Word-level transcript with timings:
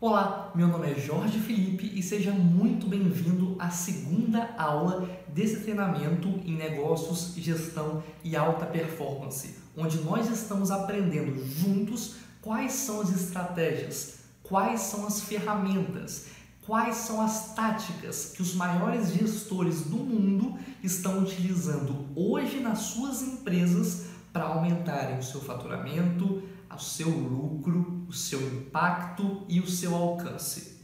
Olá, 0.00 0.50
meu 0.56 0.66
nome 0.66 0.90
é 0.90 0.94
Jorge 0.96 1.38
Felipe 1.38 1.92
e 1.94 2.02
seja 2.02 2.32
muito 2.32 2.86
bem-vindo 2.86 3.54
à 3.60 3.70
segunda 3.70 4.52
aula 4.58 5.08
desse 5.28 5.60
treinamento 5.60 6.28
em 6.44 6.56
negócios, 6.56 7.32
gestão 7.36 8.02
e 8.22 8.34
alta 8.36 8.66
performance, 8.66 9.56
onde 9.76 9.98
nós 9.98 10.28
estamos 10.28 10.72
aprendendo 10.72 11.42
juntos 11.46 12.16
quais 12.42 12.72
são 12.72 13.00
as 13.00 13.10
estratégias, 13.10 14.18
quais 14.42 14.80
são 14.80 15.06
as 15.06 15.20
ferramentas, 15.22 16.26
quais 16.66 16.96
são 16.96 17.20
as 17.20 17.54
táticas 17.54 18.32
que 18.34 18.42
os 18.42 18.52
maiores 18.52 19.12
gestores 19.12 19.82
do 19.82 19.96
mundo 19.96 20.58
estão 20.82 21.20
utilizando 21.20 22.04
hoje 22.16 22.58
nas 22.58 22.80
suas 22.80 23.22
empresas 23.22 24.06
para 24.32 24.44
aumentarem 24.46 25.18
o 25.18 25.22
seu 25.22 25.40
faturamento, 25.40 26.42
o 26.74 26.80
seu 26.80 27.08
lucro, 27.08 27.93
o 28.08 28.12
seu 28.12 28.40
impacto 28.40 29.42
e 29.48 29.60
o 29.60 29.68
seu 29.68 29.94
alcance. 29.94 30.74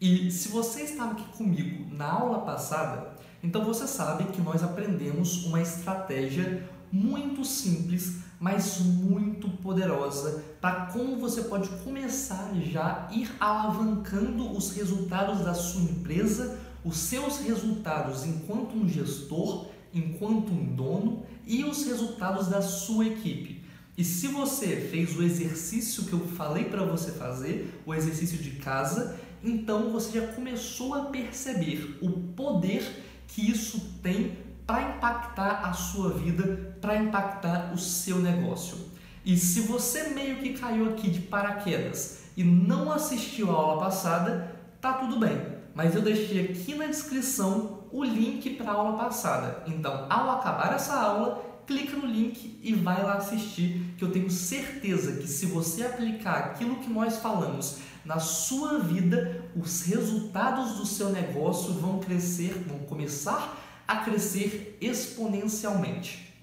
E 0.00 0.30
se 0.30 0.48
você 0.48 0.82
estava 0.82 1.12
aqui 1.12 1.24
comigo 1.36 1.94
na 1.94 2.10
aula 2.10 2.40
passada, 2.40 3.16
então 3.42 3.64
você 3.64 3.86
sabe 3.86 4.24
que 4.32 4.40
nós 4.40 4.62
aprendemos 4.62 5.44
uma 5.46 5.60
estratégia 5.60 6.68
muito 6.90 7.44
simples, 7.44 8.18
mas 8.38 8.80
muito 8.80 9.48
poderosa 9.48 10.44
para 10.60 10.86
como 10.86 11.16
você 11.16 11.42
pode 11.42 11.68
começar 11.84 12.52
já 12.54 13.08
a 13.08 13.14
ir 13.14 13.30
alavancando 13.40 14.50
os 14.56 14.72
resultados 14.72 15.44
da 15.44 15.54
sua 15.54 15.82
empresa, 15.82 16.58
os 16.84 16.96
seus 16.96 17.38
resultados 17.38 18.24
enquanto 18.24 18.76
um 18.76 18.88
gestor, 18.88 19.66
enquanto 19.94 20.52
um 20.52 20.74
dono 20.74 21.22
e 21.46 21.64
os 21.64 21.84
resultados 21.84 22.48
da 22.48 22.60
sua 22.60 23.06
equipe. 23.06 23.51
E 23.96 24.04
se 24.04 24.28
você 24.28 24.76
fez 24.90 25.16
o 25.16 25.22
exercício 25.22 26.04
que 26.04 26.14
eu 26.14 26.20
falei 26.20 26.64
para 26.64 26.84
você 26.84 27.12
fazer, 27.12 27.82
o 27.84 27.94
exercício 27.94 28.38
de 28.38 28.52
casa, 28.52 29.18
então 29.44 29.90
você 29.90 30.18
já 30.18 30.26
começou 30.28 30.94
a 30.94 31.06
perceber 31.06 31.98
o 32.00 32.10
poder 32.10 33.04
que 33.28 33.50
isso 33.50 33.98
tem 34.02 34.38
para 34.66 34.96
impactar 34.96 35.68
a 35.68 35.72
sua 35.72 36.10
vida, 36.10 36.76
para 36.80 36.96
impactar 36.96 37.72
o 37.74 37.78
seu 37.78 38.18
negócio. 38.18 38.78
E 39.24 39.36
se 39.36 39.60
você 39.60 40.08
meio 40.08 40.38
que 40.38 40.54
caiu 40.54 40.88
aqui 40.88 41.10
de 41.10 41.20
paraquedas 41.20 42.24
e 42.36 42.42
não 42.42 42.90
assistiu 42.90 43.50
a 43.50 43.54
aula 43.54 43.80
passada, 43.80 44.56
tá 44.80 44.94
tudo 44.94 45.18
bem. 45.18 45.38
Mas 45.74 45.94
eu 45.94 46.02
deixei 46.02 46.44
aqui 46.44 46.74
na 46.74 46.86
descrição 46.86 47.84
o 47.90 48.02
link 48.02 48.50
para 48.54 48.70
a 48.70 48.74
aula 48.74 48.98
passada. 48.98 49.62
Então, 49.66 50.06
ao 50.08 50.30
acabar 50.30 50.74
essa 50.74 50.94
aula, 50.94 51.51
clica 51.72 51.96
no 51.96 52.06
link 52.06 52.58
e 52.62 52.74
vai 52.74 53.02
lá 53.02 53.14
assistir, 53.14 53.94
que 53.96 54.04
eu 54.04 54.12
tenho 54.12 54.30
certeza 54.30 55.16
que 55.16 55.26
se 55.26 55.46
você 55.46 55.84
aplicar 55.84 56.38
aquilo 56.38 56.76
que 56.76 56.90
nós 56.90 57.18
falamos 57.18 57.78
na 58.04 58.18
sua 58.18 58.78
vida, 58.78 59.42
os 59.56 59.82
resultados 59.86 60.76
do 60.76 60.84
seu 60.84 61.10
negócio 61.10 61.72
vão 61.74 61.98
crescer, 61.98 62.52
vão 62.68 62.80
começar 62.80 63.58
a 63.88 63.96
crescer 63.96 64.76
exponencialmente. 64.80 66.34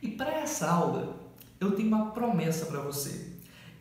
E 0.00 0.08
para 0.08 0.32
essa 0.32 0.70
aula, 0.70 1.16
eu 1.58 1.72
tenho 1.72 1.88
uma 1.88 2.10
promessa 2.10 2.66
para 2.66 2.80
você. 2.80 3.32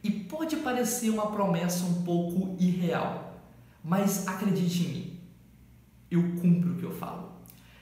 E 0.04 0.10
pode 0.10 0.58
parecer 0.58 1.10
uma 1.10 1.32
promessa 1.32 1.84
um 1.86 2.04
pouco 2.04 2.56
irreal, 2.60 3.40
mas 3.84 4.28
acredite 4.28 4.84
em 4.84 4.88
mim, 4.88 5.20
eu 6.10 6.22
cumpro 6.42 6.74
o 6.74 6.78
que 6.78 6.84
eu 6.84 6.92
falo. 6.92 7.34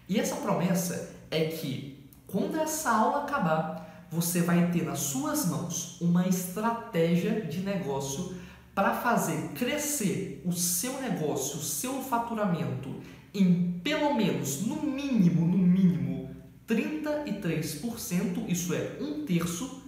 E 0.09 0.19
essa 0.19 0.35
promessa 0.37 1.15
é 1.31 1.45
que 1.45 1.92
quando 2.33 2.57
essa 2.57 2.89
aula 2.89 3.19
acabar, 3.19 4.07
você 4.09 4.41
vai 4.41 4.71
ter 4.71 4.83
nas 4.83 5.01
suas 5.01 5.45
mãos 5.45 6.01
uma 6.01 6.27
estratégia 6.27 7.41
de 7.41 7.59
negócio 7.59 8.35
para 8.73 8.95
fazer 8.95 9.49
crescer 9.49 10.41
o 10.43 10.51
seu 10.51 10.99
negócio, 10.99 11.59
o 11.59 11.63
seu 11.63 12.01
faturamento 12.01 12.89
em 13.35 13.79
pelo 13.83 14.15
menos, 14.15 14.65
no 14.65 14.81
mínimo, 14.81 15.45
no 15.45 15.59
mínimo, 15.59 16.35
33%, 16.67 18.49
isso 18.49 18.73
é 18.73 18.97
um 18.99 19.23
terço, 19.25 19.83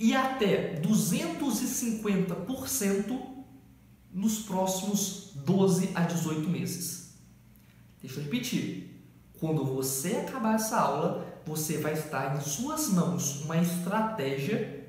e 0.00 0.12
até 0.12 0.80
250% 0.80 3.16
nos 4.12 4.40
próximos 4.40 5.30
12 5.36 5.90
a 5.94 6.00
18 6.00 6.48
meses. 6.48 7.16
Deixa 8.02 8.18
eu 8.18 8.24
repetir. 8.24 8.92
Quando 9.38 9.64
você 9.64 10.16
acabar 10.16 10.56
essa 10.56 10.80
aula, 10.80 11.35
você 11.46 11.78
vai 11.78 11.92
estar 11.92 12.36
em 12.36 12.40
suas 12.40 12.88
mãos 12.88 13.42
uma 13.44 13.56
estratégia 13.56 14.88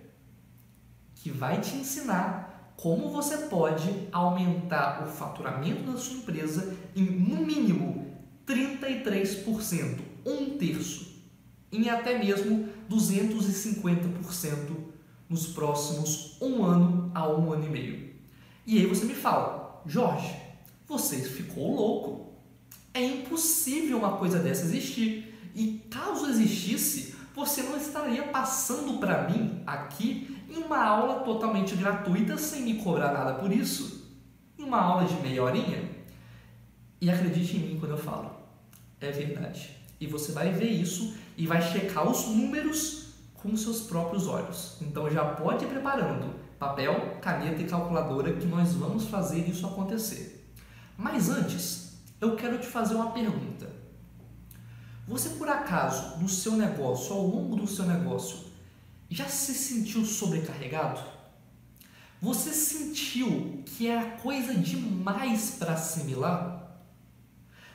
que 1.16 1.30
vai 1.30 1.62
te 1.62 1.76
ensinar 1.76 2.74
como 2.76 3.10
você 3.10 3.38
pode 3.38 4.08
aumentar 4.12 5.04
o 5.04 5.08
faturamento 5.08 5.92
da 5.92 5.98
sua 5.98 6.18
empresa 6.18 6.76
em 6.96 7.04
no 7.04 7.46
mínimo 7.46 8.08
33%, 8.46 10.00
um 10.26 10.58
terço, 10.58 11.16
em 11.72 11.90
até 11.90 12.18
mesmo 12.18 12.70
250% 12.90 14.56
nos 15.30 15.48
próximos 15.48 16.38
um 16.42 16.64
ano 16.64 17.12
a 17.14 17.28
um 17.28 17.52
ano 17.52 17.66
e 17.66 17.70
meio. 17.70 18.16
E 18.66 18.78
aí 18.78 18.86
você 18.86 19.06
me 19.06 19.16
fala, 19.16 19.82
Jorge, 19.86 20.34
você 20.88 21.18
ficou 21.18 21.76
louco. 21.76 22.34
É 22.94 23.04
impossível 23.04 23.98
uma 23.98 24.18
coisa 24.18 24.40
dessa 24.40 24.66
existir. 24.66 25.37
E 25.58 25.80
caso 25.90 26.30
existisse, 26.30 27.16
você 27.34 27.64
não 27.64 27.76
estaria 27.78 28.28
passando 28.28 29.00
para 29.00 29.28
mim 29.28 29.64
aqui 29.66 30.40
em 30.48 30.58
uma 30.58 30.78
aula 30.78 31.22
totalmente 31.22 31.76
gratuita 31.76 32.38
sem 32.38 32.62
me 32.62 32.76
cobrar 32.76 33.12
nada 33.12 33.34
por 33.34 33.52
isso. 33.52 34.08
Em 34.56 34.64
uma 34.64 34.80
aula 34.80 35.06
de 35.06 35.16
meia 35.16 35.42
horinha. 35.42 35.90
E 37.02 37.10
acredite 37.10 37.58
em 37.58 37.62
mim 37.62 37.80
quando 37.80 37.94
eu 37.94 37.98
falo, 37.98 38.36
é 39.02 39.12
verdade. 39.12 39.72
E 40.00 40.06
você 40.06 40.32
vai 40.32 40.52
ver 40.52 40.70
isso 40.70 41.16
e 41.36 41.48
vai 41.48 41.60
checar 41.60 42.08
os 42.08 42.28
números 42.28 43.14
com 43.34 43.58
seus 43.58 43.82
próprios 43.82 44.28
olhos. 44.28 44.78
Então 44.80 45.10
já 45.10 45.26
pode 45.26 45.66
ir 45.66 45.70
preparando 45.70 46.36
papel, 46.60 47.18
caneta 47.20 47.64
e 47.64 47.66
calculadora 47.66 48.32
que 48.34 48.46
nós 48.46 48.74
vamos 48.74 49.06
fazer 49.06 49.50
isso 49.50 49.66
acontecer. 49.66 50.54
Mas 50.96 51.32
antes, 51.32 51.98
eu 52.22 52.36
quero 52.36 52.60
te 52.60 52.68
fazer 52.68 52.94
uma 52.94 53.10
pergunta. 53.10 53.77
Você 55.08 55.30
por 55.30 55.48
acaso, 55.48 56.18
no 56.18 56.28
seu 56.28 56.54
negócio, 56.54 57.14
ao 57.14 57.26
longo 57.26 57.56
do 57.56 57.66
seu 57.66 57.86
negócio, 57.86 58.40
já 59.10 59.26
se 59.26 59.54
sentiu 59.54 60.06
sobrecarregado? 60.06 61.02
Você 62.22 62.52
sentiu 62.52 63.64
que 63.66 63.88
era 63.88 64.18
coisa 64.18 64.54
demais 64.54 65.52
para 65.52 65.74
assimilar? 65.74 66.82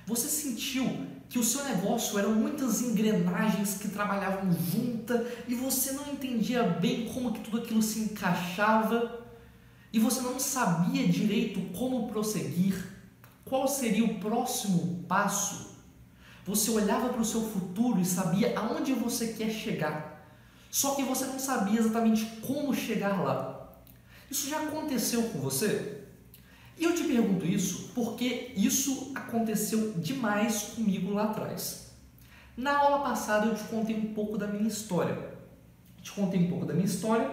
Você 0.06 0.28
sentiu 0.28 1.06
que 1.28 1.38
o 1.38 1.44
seu 1.44 1.65
negócio 1.65 2.19
eram 2.19 2.34
muitas 2.34 2.82
engrenagens 2.82 3.78
que 3.78 3.88
trabalhavam 3.88 4.53
juntas 4.53 5.26
e 5.49 5.54
você 5.54 5.93
não 5.93 6.12
entendia 6.12 6.62
bem 6.64 7.06
como 7.06 7.32
que 7.32 7.41
tudo 7.41 7.59
aquilo 7.59 7.82
se 7.82 8.00
encaixava 8.00 9.22
e 9.93 9.99
você 9.99 10.20
não 10.20 10.38
sabia 10.38 11.09
direito 11.09 11.60
como 11.78 12.09
prosseguir? 12.09 12.93
qual 13.53 13.69
seria 13.69 14.04
o 14.04 14.19
próximo 14.19 15.04
passo, 15.06 15.71
você 16.44 16.70
olhava 16.70 17.08
para 17.10 17.20
o 17.20 17.25
seu 17.25 17.42
futuro 17.42 18.00
e 18.00 18.04
sabia 18.04 18.58
aonde 18.58 18.92
você 18.92 19.28
quer 19.28 19.50
chegar. 19.50 20.26
Só 20.70 20.94
que 20.94 21.03
você 21.03 21.26
não 21.26 21.38
sabia 21.38 21.78
exatamente 21.78 22.25
como 22.41 22.75
chegar 22.75 23.22
lá. 23.22 23.72
Isso 24.30 24.48
já 24.48 24.62
aconteceu 24.62 25.22
com 25.25 25.38
você? 25.38 26.04
E 26.78 26.84
eu 26.84 26.94
te 26.94 27.04
pergunto 27.04 27.44
isso 27.44 27.91
porque 27.94 28.52
isso 28.56 29.12
aconteceu 29.14 29.92
demais 29.92 30.62
comigo 30.75 31.12
lá 31.12 31.25
atrás. 31.25 31.92
Na 32.56 32.78
aula 32.78 33.00
passada 33.00 33.47
eu 33.47 33.54
te 33.54 33.64
contei 33.64 33.94
um 33.94 34.14
pouco 34.14 34.38
da 34.38 34.47
minha 34.47 34.66
história. 34.66 35.32
Te 36.02 36.10
contei 36.12 36.41
um 36.41 36.48
pouco 36.48 36.66
da 36.66 36.72
minha 36.72 36.86
história 36.86 37.31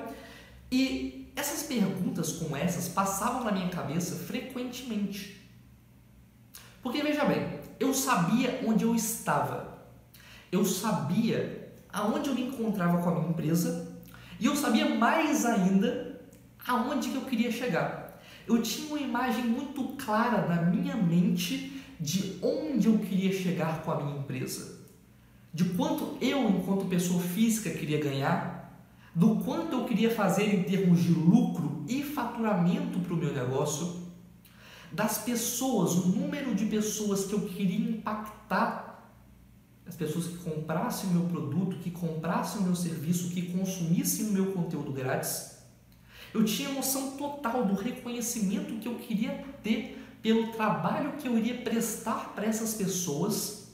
e 0.71 1.31
essas 1.35 1.63
perguntas 1.63 2.33
como 2.33 2.55
essas 2.55 2.89
passavam 2.89 3.43
na 3.45 3.51
minha 3.51 3.69
cabeça 3.69 4.15
frequentemente. 4.15 5.38
Porque 6.81 7.01
veja 7.01 7.25
bem, 7.25 7.59
eu 7.79 7.93
sabia 7.93 8.61
onde 8.65 8.83
eu 8.83 8.95
estava, 8.95 9.79
eu 10.51 10.63
sabia 10.63 11.73
aonde 11.91 12.29
eu 12.29 12.35
me 12.35 12.43
encontrava 12.43 13.01
com 13.01 13.09
a 13.09 13.15
minha 13.15 13.29
empresa 13.29 13.99
e 14.39 14.45
eu 14.45 14.55
sabia 14.55 14.95
mais 14.95 15.45
ainda 15.45 16.21
aonde 16.65 17.09
que 17.09 17.15
eu 17.15 17.25
queria 17.25 17.51
chegar. 17.51 18.21
Eu 18.47 18.61
tinha 18.61 18.87
uma 18.87 18.99
imagem 18.99 19.43
muito 19.45 19.83
clara 20.03 20.47
na 20.47 20.61
minha 20.61 20.95
mente 20.95 21.83
de 21.99 22.37
onde 22.41 22.87
eu 22.87 22.97
queria 22.99 23.31
chegar 23.31 23.81
com 23.81 23.91
a 23.91 24.01
minha 24.01 24.19
empresa, 24.19 24.79
de 25.53 25.65
quanto 25.65 26.17
eu, 26.21 26.49
enquanto 26.49 26.85
pessoa 26.85 27.21
física, 27.21 27.69
queria 27.69 27.99
ganhar, 27.99 28.59
do 29.13 29.37
quanto 29.37 29.73
eu 29.73 29.83
queria 29.83 30.09
fazer 30.09 30.53
em 30.53 30.63
termos 30.63 31.03
de 31.03 31.11
lucro 31.11 31.83
e 31.87 32.01
faturamento 32.03 32.99
para 32.99 33.13
o 33.13 33.17
meu 33.17 33.33
negócio 33.33 33.98
das 34.91 35.19
pessoas, 35.19 35.93
o 35.93 36.07
número 36.07 36.55
de 36.55 36.65
pessoas 36.65 37.25
que 37.25 37.33
eu 37.33 37.41
queria 37.41 37.89
impactar, 37.89 39.11
as 39.87 39.95
pessoas 39.95 40.27
que 40.27 40.37
comprassem 40.37 41.09
o 41.09 41.13
meu 41.13 41.25
produto, 41.27 41.77
que 41.77 41.91
comprassem 41.91 42.61
o 42.61 42.63
meu 42.63 42.75
serviço, 42.75 43.29
que 43.29 43.51
consumissem 43.51 44.27
o 44.27 44.31
meu 44.31 44.51
conteúdo 44.51 44.91
grátis. 44.91 45.57
Eu 46.33 46.45
tinha 46.45 46.69
noção 46.69 47.17
total 47.17 47.65
do 47.65 47.73
reconhecimento 47.73 48.79
que 48.79 48.87
eu 48.87 48.95
queria 48.95 49.43
ter 49.63 49.99
pelo 50.21 50.51
trabalho 50.51 51.13
que 51.13 51.27
eu 51.27 51.37
iria 51.37 51.61
prestar 51.61 52.33
para 52.35 52.45
essas 52.45 52.75
pessoas. 52.75 53.69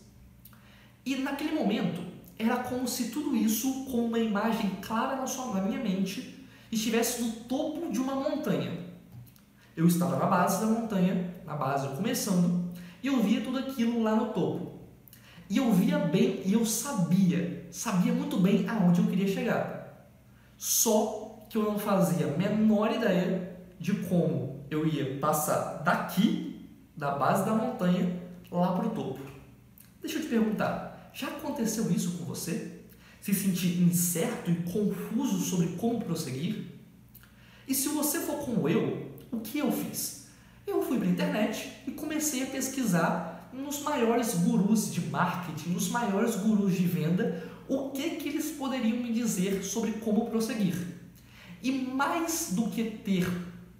E 1.05 1.17
naquele 1.17 1.53
momento, 1.53 2.01
era 2.37 2.57
como 2.57 2.87
se 2.87 3.09
tudo 3.09 3.35
isso, 3.35 3.85
com 3.85 4.05
uma 4.05 4.19
imagem 4.19 4.69
clara 4.81 5.15
na, 5.15 5.27
sua, 5.27 5.53
na 5.53 5.61
minha 5.61 5.81
mente, 5.81 6.45
estivesse 6.71 7.21
no 7.21 7.31
topo 7.31 7.91
de 7.91 7.99
uma 7.99 8.15
montanha. 8.15 8.84
Eu 9.75 9.87
estava 9.87 10.17
na 10.17 10.25
base 10.25 10.61
da 10.61 10.67
montanha, 10.67 11.33
na 11.45 11.55
base 11.55 11.87
começando, 11.95 12.71
e 13.03 13.07
eu 13.07 13.21
via 13.21 13.41
tudo 13.41 13.57
aquilo 13.57 14.01
lá 14.01 14.15
no 14.15 14.27
topo. 14.27 14.75
E 15.49 15.57
eu 15.57 15.71
via 15.71 15.99
bem 15.99 16.41
e 16.45 16.53
eu 16.53 16.65
sabia, 16.65 17.67
sabia 17.71 18.13
muito 18.13 18.37
bem 18.39 18.67
aonde 18.67 19.01
eu 19.01 19.07
queria 19.07 19.27
chegar. 19.27 20.09
Só 20.57 21.45
que 21.49 21.57
eu 21.57 21.63
não 21.63 21.77
fazia 21.77 22.27
a 22.27 22.37
menor 22.37 22.91
ideia 22.93 23.55
de 23.79 23.93
como 23.93 24.65
eu 24.69 24.87
ia 24.87 25.19
passar 25.19 25.83
daqui, 25.83 26.67
da 26.95 27.11
base 27.11 27.45
da 27.45 27.53
montanha, 27.53 28.21
lá 28.51 28.73
para 28.73 28.87
o 28.87 28.89
topo. 28.89 29.19
Deixa 30.01 30.17
eu 30.17 30.23
te 30.23 30.27
perguntar, 30.27 31.11
já 31.13 31.27
aconteceu 31.27 31.91
isso 31.91 32.17
com 32.17 32.25
você? 32.25 32.81
Se 33.21 33.33
sentir 33.33 33.81
incerto 33.81 34.49
e 34.49 34.55
confuso 34.63 35.39
sobre 35.39 35.75
como 35.77 36.01
prosseguir? 36.01 36.71
E 37.67 37.73
se 37.73 37.89
você 37.89 38.19
for 38.19 38.37
como 38.45 38.69
eu, 38.69 39.04
o 39.35 39.41
que 39.41 39.59
eu 39.59 39.71
fiz? 39.71 40.27
Eu 40.65 40.81
fui 40.81 40.97
para 40.97 41.07
a 41.07 41.11
internet 41.11 41.71
e 41.85 41.91
comecei 41.91 42.43
a 42.43 42.47
pesquisar 42.47 43.49
nos 43.53 43.81
maiores 43.81 44.33
gurus 44.33 44.93
de 44.93 45.01
marketing, 45.01 45.69
nos 45.69 45.89
maiores 45.89 46.35
gurus 46.35 46.73
de 46.73 46.85
venda, 46.85 47.43
o 47.67 47.89
que, 47.89 48.11
que 48.11 48.29
eles 48.29 48.51
poderiam 48.51 48.97
me 48.97 49.11
dizer 49.11 49.63
sobre 49.63 49.93
como 49.93 50.29
prosseguir. 50.29 50.75
E 51.61 51.71
mais 51.71 52.51
do 52.51 52.69
que 52.69 52.83
ter 52.83 53.27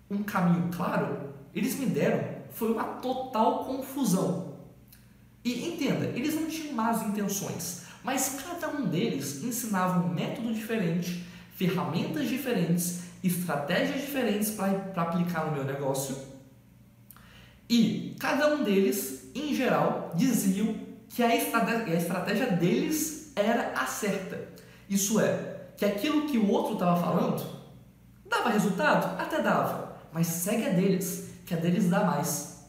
um 0.10 0.24
caminho 0.24 0.70
claro, 0.72 1.34
eles 1.54 1.76
me 1.76 1.86
deram 1.86 2.36
foi 2.52 2.72
uma 2.72 2.84
total 2.84 3.66
confusão. 3.66 4.56
E 5.44 5.68
entenda, 5.68 6.06
eles 6.06 6.34
não 6.36 6.48
tinham 6.48 6.74
más 6.74 7.06
intenções, 7.06 7.84
mas 8.04 8.42
cada 8.42 8.70
um 8.70 8.88
deles 8.88 9.44
ensinava 9.44 10.06
um 10.06 10.14
método 10.14 10.54
diferente, 10.54 11.24
ferramentas 11.56 12.28
diferentes 12.28 13.05
estratégias 13.28 14.02
diferentes 14.02 14.52
para 14.52 15.02
aplicar 15.02 15.46
no 15.46 15.52
meu 15.52 15.64
negócio 15.64 16.36
e 17.70 18.16
cada 18.20 18.54
um 18.54 18.64
deles, 18.64 19.32
em 19.34 19.54
geral, 19.54 20.12
diziam 20.16 20.76
que 21.10 21.24
a 21.24 21.36
estratégia, 21.36 21.94
a 21.94 21.98
estratégia 21.98 22.52
deles 22.52 23.32
era 23.36 23.74
a 23.76 23.88
certa. 23.88 24.50
Isso 24.88 25.20
é, 25.20 25.70
que 25.76 25.84
aquilo 25.84 26.28
que 26.28 26.38
o 26.38 26.50
outro 26.50 26.74
estava 26.74 27.00
falando 27.02 27.44
dava 28.26 28.50
resultado? 28.50 29.20
Até 29.20 29.42
dava, 29.42 29.98
mas 30.12 30.28
segue 30.28 30.66
a 30.66 30.70
deles, 30.70 31.30
que 31.46 31.54
a 31.54 31.58
deles 31.58 31.90
dá 31.90 32.04
mais. 32.04 32.66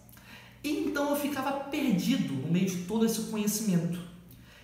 E 0.65 0.71
então 0.71 1.11
eu 1.11 1.17
ficava 1.17 1.53
perdido 1.53 2.35
no 2.35 2.51
meio 2.51 2.67
de 2.67 2.85
todo 2.85 3.05
esse 3.05 3.23
conhecimento. 3.23 4.01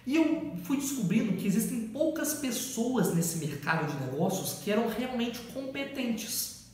E 0.07 0.17
eu 0.17 0.52
fui 0.65 0.77
descobrindo 0.77 1.37
que 1.37 1.47
existem 1.47 1.89
poucas 1.89 2.35
pessoas 2.35 3.15
nesse 3.15 3.39
mercado 3.39 3.91
de 3.91 4.05
negócios 4.05 4.61
que 4.63 4.71
eram 4.71 4.89
realmente 4.89 5.39
competentes. 5.53 6.67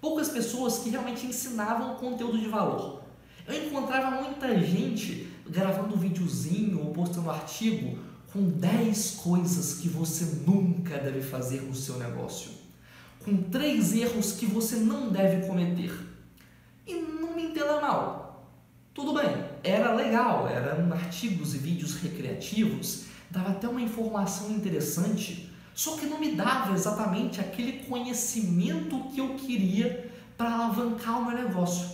Poucas 0.00 0.28
pessoas 0.28 0.78
que 0.78 0.90
realmente 0.90 1.26
ensinavam 1.26 1.96
conteúdo 1.96 2.38
de 2.38 2.48
valor. 2.48 3.02
Eu 3.46 3.66
encontrava 3.66 4.22
muita 4.22 4.58
gente 4.60 5.28
gravando 5.48 5.96
videozinho 5.96 6.80
ou 6.84 6.92
postando 6.92 7.30
artigo 7.30 7.98
com 8.32 8.42
10 8.48 9.10
coisas 9.22 9.74
que 9.74 9.88
você 9.88 10.24
nunca 10.46 10.98
deve 10.98 11.20
fazer 11.20 11.60
no 11.62 11.74
seu 11.74 11.98
negócio. 11.98 12.50
Com 13.24 13.36
três 13.42 13.92
erros 13.94 14.32
que 14.32 14.46
você 14.46 14.76
não 14.76 15.10
deve 15.10 15.46
cometer. 15.46 15.92
E 16.86 16.94
não 16.94 17.36
me 17.36 17.44
entenda 17.44 17.80
mal, 17.80 18.21
tudo 18.94 19.14
bem, 19.14 19.44
era 19.64 19.94
legal, 19.94 20.46
eram 20.46 20.92
artigos 20.92 21.54
e 21.54 21.58
vídeos 21.58 21.96
recreativos, 21.96 23.04
dava 23.30 23.52
até 23.52 23.66
uma 23.66 23.80
informação 23.80 24.50
interessante, 24.50 25.50
só 25.74 25.96
que 25.96 26.04
não 26.04 26.20
me 26.20 26.34
dava 26.34 26.74
exatamente 26.74 27.40
aquele 27.40 27.84
conhecimento 27.84 29.08
que 29.14 29.20
eu 29.20 29.34
queria 29.34 30.12
para 30.36 30.52
alavancar 30.52 31.20
o 31.20 31.24
meu 31.24 31.42
negócio, 31.42 31.88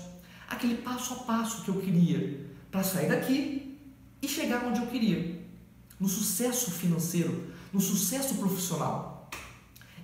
aquele 0.48 0.78
passo 0.78 1.14
a 1.14 1.16
passo 1.18 1.62
que 1.62 1.68
eu 1.68 1.80
queria 1.80 2.44
para 2.70 2.82
sair 2.82 3.08
daqui 3.08 3.78
e 4.20 4.26
chegar 4.26 4.64
onde 4.64 4.80
eu 4.80 4.86
queria, 4.88 5.40
no 6.00 6.08
sucesso 6.08 6.72
financeiro, 6.72 7.52
no 7.72 7.80
sucesso 7.80 8.34
profissional. 8.34 9.30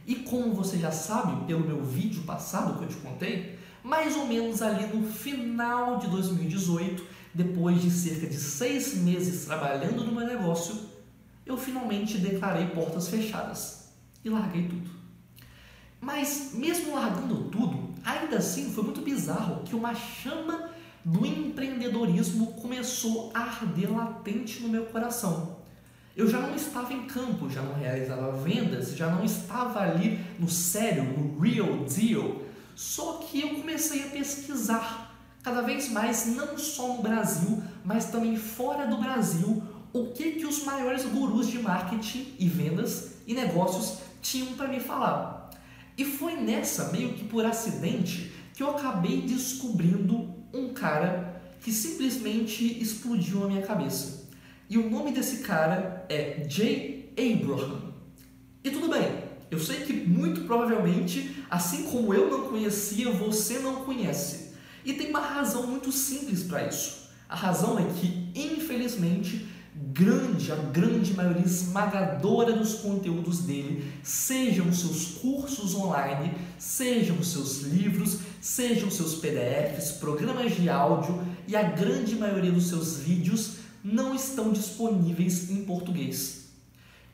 E 0.07 0.15
como 0.17 0.55
você 0.55 0.79
já 0.79 0.93
sabe 0.93 1.45
pelo 1.47 1.67
meu 1.67 1.83
vídeo 1.83 2.23
passado 2.23 2.79
que 2.79 2.85
eu 2.85 2.89
te 2.89 2.97
contei, 2.97 3.59
mais 3.85 4.17
ou 4.17 4.27
menos 4.27 4.63
ali 4.63 4.87
no 4.87 5.07
final 5.07 5.99
de 5.99 6.07
2018, 6.07 7.05
depois 7.35 7.83
de 7.83 7.91
cerca 7.91 8.27
de 8.27 8.37
seis 8.37 8.95
meses 8.95 9.45
trabalhando 9.45 10.03
no 10.05 10.13
meu 10.13 10.27
negócio, 10.27 10.75
eu 11.45 11.59
finalmente 11.59 12.17
declarei 12.17 12.67
portas 12.69 13.09
fechadas 13.09 13.91
e 14.25 14.31
larguei 14.31 14.67
tudo. 14.67 14.91
Mas 16.01 16.53
mesmo 16.55 16.95
largando 16.95 17.51
tudo, 17.51 17.91
ainda 18.03 18.39
assim 18.39 18.73
foi 18.73 18.85
muito 18.85 19.03
bizarro 19.03 19.63
que 19.65 19.77
uma 19.77 19.95
chama 19.95 20.71
do 21.05 21.27
empreendedorismo 21.27 22.55
começou 22.55 23.31
a 23.35 23.41
arder 23.41 23.95
latente 23.95 24.63
no 24.63 24.71
meu 24.71 24.87
coração. 24.87 25.59
Eu 26.17 26.31
já 26.31 26.39
não 26.39 26.55
estava 26.55 26.93
em 26.95 27.07
campo, 27.07 27.51
já 27.51 27.61
não 27.61 27.75
realizava 27.75 28.33
vendas, 28.33 28.97
já 28.97 29.11
não 29.11 29.25
estava 29.25 29.81
ali 29.81 30.19
no 30.39 30.49
sério, 30.49 31.03
no 31.03 31.39
real 31.39 31.85
deal, 31.85 32.44
só 32.75 33.15
que 33.15 33.41
eu 33.41 33.51
comecei 33.51 34.05
a 34.05 34.09
pesquisar 34.09 35.19
cada 35.43 35.61
vez 35.61 35.91
mais, 35.91 36.27
não 36.27 36.57
só 36.57 36.89
no 36.89 37.03
Brasil, 37.03 37.63
mas 37.85 38.07
também 38.07 38.37
fora 38.37 38.87
do 38.87 38.97
Brasil, 38.97 39.63
o 39.93 40.07
que, 40.07 40.33
que 40.33 40.47
os 40.47 40.65
maiores 40.65 41.05
gurus 41.05 41.47
de 41.49 41.59
marketing 41.59 42.35
e 42.39 42.49
vendas 42.49 43.19
e 43.27 43.35
negócios 43.35 43.99
tinham 44.23 44.55
para 44.55 44.69
me 44.69 44.81
falar. 44.81 45.51
E 45.97 46.05
foi 46.05 46.35
nessa, 46.35 46.91
meio 46.91 47.13
que 47.13 47.25
por 47.25 47.45
acidente, 47.45 48.33
que 48.55 48.63
eu 48.63 48.71
acabei 48.71 49.21
descobrindo 49.21 50.35
um 50.53 50.73
cara 50.73 51.43
que 51.61 51.73
simplesmente 51.73 52.81
explodiu 52.81 53.45
a 53.45 53.49
minha 53.49 53.63
cabeça. 53.63 54.29
E 54.69 54.79
o 54.79 54.91
nome 54.91 55.13
desse 55.13 55.39
cara 55.43 56.05
é 56.09 56.47
Jay 56.49 57.13
Abraham. 57.17 57.93
E 58.63 58.71
tudo 58.71 58.89
bem, 58.89 59.24
eu 59.51 59.59
sei 59.59 59.81
que 59.81 59.93
muito 59.93 60.43
provavelmente, 60.43 61.45
assim 61.51 61.85
como 61.85 62.13
eu 62.13 62.31
não 62.31 62.49
conhecia, 62.49 63.11
você 63.11 63.59
não 63.59 63.85
conhece. 63.85 64.55
E 64.85 64.93
tem 64.93 65.11
uma 65.11 65.21
razão 65.21 65.67
muito 65.67 65.91
simples 65.93 66.43
para 66.43 66.67
isso. 66.67 67.09
A 67.29 67.37
razão 67.37 67.79
é 67.79 67.85
que, 67.85 68.31
infelizmente, 68.35 69.47
grande, 69.75 70.53
a 70.53 70.57
grande 70.57 71.15
maioria 71.15 71.45
esmagadora 71.45 72.53
dos 72.53 72.75
conteúdos 72.75 73.41
dele, 73.41 73.93
sejam 74.03 74.73
seus 74.73 75.07
cursos 75.19 75.75
online, 75.75 76.35
sejam 76.59 77.23
seus 77.23 77.63
livros, 77.63 78.19
sejam 78.41 78.91
seus 78.91 79.17
PDFs, 79.17 79.93
programas 79.93 80.55
de 80.55 80.69
áudio 80.69 81.21
e 81.49 81.57
a 81.57 81.63
grande 81.63 82.15
maioria 82.15 82.53
dos 82.53 82.69
seus 82.69 82.99
vídeos 82.99 83.57
não 83.83 84.15
estão 84.15 84.53
disponíveis 84.53 85.51
em 85.51 85.65
português. 85.65 86.44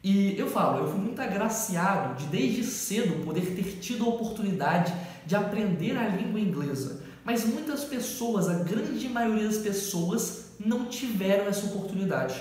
E 0.02 0.38
eu 0.38 0.48
falo, 0.48 0.78
eu 0.78 0.90
fui 0.90 1.00
muito 1.00 1.20
agraciado 1.20 2.14
de 2.16 2.26
desde 2.26 2.64
cedo 2.64 3.24
poder 3.24 3.54
ter 3.54 3.78
tido 3.80 4.04
a 4.04 4.08
oportunidade 4.08 4.94
de 5.26 5.36
aprender 5.36 5.96
a 5.96 6.08
língua 6.08 6.40
inglesa. 6.40 7.02
Mas 7.22 7.44
muitas 7.44 7.84
pessoas, 7.84 8.48
a 8.48 8.54
grande 8.62 9.08
maioria 9.08 9.46
das 9.46 9.58
pessoas, 9.58 10.52
não 10.58 10.86
tiveram 10.86 11.46
essa 11.46 11.66
oportunidade. 11.66 12.40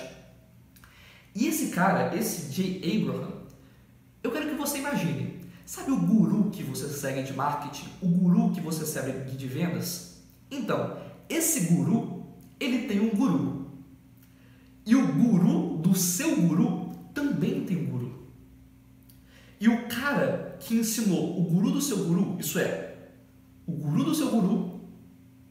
E 1.34 1.46
esse 1.46 1.68
cara, 1.68 2.16
esse 2.16 2.50
Jay 2.50 3.02
Abraham, 3.02 3.30
eu 4.22 4.30
quero 4.30 4.48
que 4.48 4.54
você 4.54 4.78
imagine. 4.78 5.40
Sabe 5.64 5.92
o 5.92 6.00
guru 6.00 6.50
que 6.50 6.62
você 6.62 6.88
segue 6.88 7.22
de 7.22 7.32
marketing? 7.32 7.88
O 8.00 8.08
guru 8.08 8.50
que 8.50 8.60
você 8.60 8.84
segue 8.84 9.36
de 9.36 9.46
vendas? 9.46 10.16
Então, 10.50 10.96
esse 11.28 11.72
guru, 11.72 12.26
ele 12.58 12.88
tem 12.88 13.00
um 13.00 13.10
guru. 13.10 13.70
E 14.84 14.96
o 14.96 15.06
guru 15.12 15.76
do 15.76 15.94
seu 15.94 16.34
guru 16.36 16.89
também 17.14 17.64
tem 17.64 17.78
um 17.78 17.86
guru. 17.86 18.20
E 19.60 19.68
o 19.68 19.88
cara 19.88 20.56
que 20.60 20.74
ensinou 20.76 21.38
o 21.38 21.44
guru 21.44 21.70
do 21.70 21.80
seu 21.80 21.98
guru, 22.04 22.36
isso 22.38 22.58
é, 22.58 22.94
o 23.66 23.72
guru 23.72 24.04
do 24.04 24.14
seu 24.14 24.30
guru, 24.30 24.80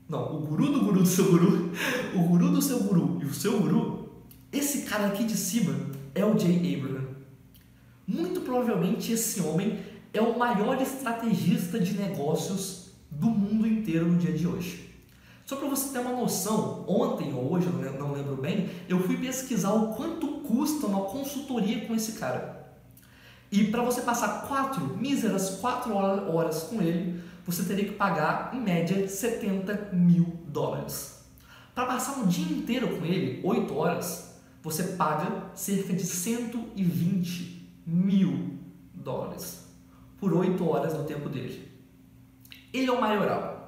não, 0.08 0.36
o 0.36 0.40
guru 0.40 0.72
do 0.72 0.82
guru 0.82 1.02
do 1.02 1.08
seu 1.08 1.26
guru, 1.26 1.72
o 2.16 2.24
guru 2.24 2.50
do 2.50 2.62
seu 2.62 2.80
guru 2.84 3.20
e 3.22 3.26
o 3.26 3.34
seu 3.34 3.60
guru, 3.60 4.10
esse 4.52 4.82
cara 4.82 5.08
aqui 5.08 5.24
de 5.24 5.38
cima 5.38 5.76
é 6.16 6.26
o 6.26 6.38
Jay 6.38 6.76
Abraham. 6.76 7.08
Muito 8.08 8.42
provavelmente 8.42 9.12
esse 9.12 9.40
homem 9.42 9.80
é 10.12 10.20
o 10.20 10.38
maior 10.38 10.82
estrategista 10.82 11.80
de 11.80 11.94
negócios 11.94 12.90
do 13.12 13.28
mundo 13.28 13.68
inteiro 13.68 14.08
no 14.08 14.18
dia 14.18 14.34
de 14.34 14.48
hoje. 14.48 14.89
Só 15.50 15.56
para 15.56 15.68
você 15.68 15.92
ter 15.92 15.98
uma 15.98 16.12
noção, 16.12 16.86
ontem 16.88 17.34
ou 17.34 17.52
hoje, 17.54 17.66
eu 17.66 17.94
não 17.94 18.12
lembro 18.12 18.36
bem, 18.36 18.70
eu 18.88 19.00
fui 19.02 19.18
pesquisar 19.18 19.74
o 19.74 19.96
quanto 19.96 20.28
custa 20.42 20.86
uma 20.86 21.06
consultoria 21.06 21.88
com 21.88 21.96
esse 21.96 22.20
cara. 22.20 22.72
E 23.52 23.64
para 23.64 23.82
você 23.82 24.02
passar 24.02 24.48
quatro 24.48 24.96
míseras 24.96 25.58
quatro 25.60 25.96
horas 25.96 26.62
com 26.66 26.80
ele, 26.84 27.24
você 27.48 27.64
teria 27.64 27.86
que 27.86 27.94
pagar 27.96 28.52
em 28.54 28.62
média 28.62 29.08
70 29.08 29.90
mil 29.92 30.40
dólares. 30.46 31.26
Para 31.74 31.88
passar 31.88 32.20
um 32.20 32.28
dia 32.28 32.56
inteiro 32.56 33.00
com 33.00 33.04
ele, 33.04 33.42
8 33.44 33.76
horas, 33.76 34.40
você 34.62 34.84
paga 34.84 35.50
cerca 35.56 35.94
de 35.94 36.06
120 36.06 37.74
mil 37.88 38.60
dólares 38.94 39.66
por 40.20 40.32
8 40.32 40.64
horas 40.70 40.94
do 40.94 41.06
tempo 41.06 41.28
dele. 41.28 41.72
Ele 42.72 42.86
é 42.86 42.92
o 42.92 43.02
maioral. 43.02 43.59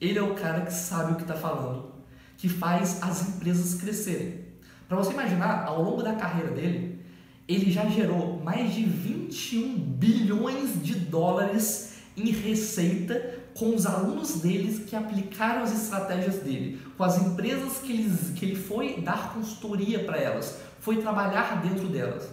Ele 0.00 0.18
é 0.18 0.22
o 0.22 0.34
cara 0.34 0.62
que 0.62 0.72
sabe 0.72 1.12
o 1.12 1.16
que 1.16 1.22
está 1.22 1.34
falando, 1.34 1.92
que 2.36 2.48
faz 2.48 3.02
as 3.02 3.28
empresas 3.28 3.80
crescerem. 3.80 4.46
Para 4.88 4.96
você 4.96 5.12
imaginar, 5.12 5.64
ao 5.64 5.82
longo 5.82 6.02
da 6.02 6.14
carreira 6.14 6.50
dele, 6.50 7.00
ele 7.46 7.70
já 7.70 7.86
gerou 7.86 8.40
mais 8.42 8.72
de 8.72 8.84
21 8.84 9.76
bilhões 9.76 10.82
de 10.82 10.94
dólares 10.94 11.94
em 12.16 12.30
receita 12.30 13.38
com 13.54 13.74
os 13.74 13.86
alunos 13.86 14.40
deles 14.40 14.88
que 14.88 14.94
aplicaram 14.94 15.62
as 15.62 15.72
estratégias 15.72 16.36
dele, 16.36 16.80
com 16.96 17.04
as 17.04 17.20
empresas 17.20 17.78
que 17.78 17.92
ele, 17.92 18.34
que 18.36 18.44
ele 18.44 18.56
foi 18.56 19.00
dar 19.00 19.34
consultoria 19.34 20.04
para 20.04 20.16
elas, 20.16 20.58
foi 20.80 20.98
trabalhar 20.98 21.60
dentro 21.62 21.88
delas. 21.88 22.28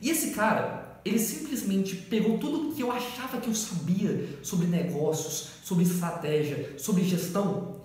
E 0.00 0.10
esse 0.10 0.30
cara, 0.30 0.81
ele 1.04 1.18
simplesmente 1.18 1.96
pegou 1.96 2.38
tudo 2.38 2.74
que 2.74 2.82
eu 2.82 2.92
achava 2.92 3.40
que 3.40 3.48
eu 3.48 3.54
sabia 3.54 4.38
sobre 4.42 4.66
negócios, 4.66 5.48
sobre 5.64 5.84
estratégia, 5.84 6.78
sobre 6.78 7.04
gestão, 7.04 7.80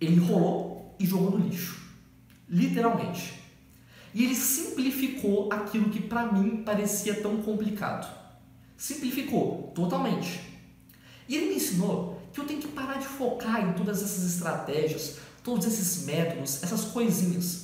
ele 0.00 0.20
rolou 0.20 0.94
e 0.98 1.06
jogou 1.06 1.30
no 1.30 1.48
lixo. 1.48 1.82
Literalmente. 2.48 3.42
E 4.12 4.24
ele 4.24 4.34
simplificou 4.34 5.48
aquilo 5.50 5.90
que 5.90 6.00
para 6.00 6.30
mim 6.32 6.62
parecia 6.64 7.14
tão 7.14 7.38
complicado. 7.42 8.12
Simplificou 8.76 9.72
totalmente. 9.74 10.40
E 11.28 11.36
ele 11.36 11.46
me 11.46 11.56
ensinou 11.56 12.22
que 12.32 12.40
eu 12.40 12.44
tenho 12.44 12.60
que 12.60 12.68
parar 12.68 12.98
de 12.98 13.06
focar 13.06 13.66
em 13.66 13.72
todas 13.72 14.02
essas 14.02 14.24
estratégias, 14.24 15.18
todos 15.42 15.66
esses 15.66 16.04
métodos, 16.04 16.62
essas 16.62 16.84
coisinhas. 16.84 17.63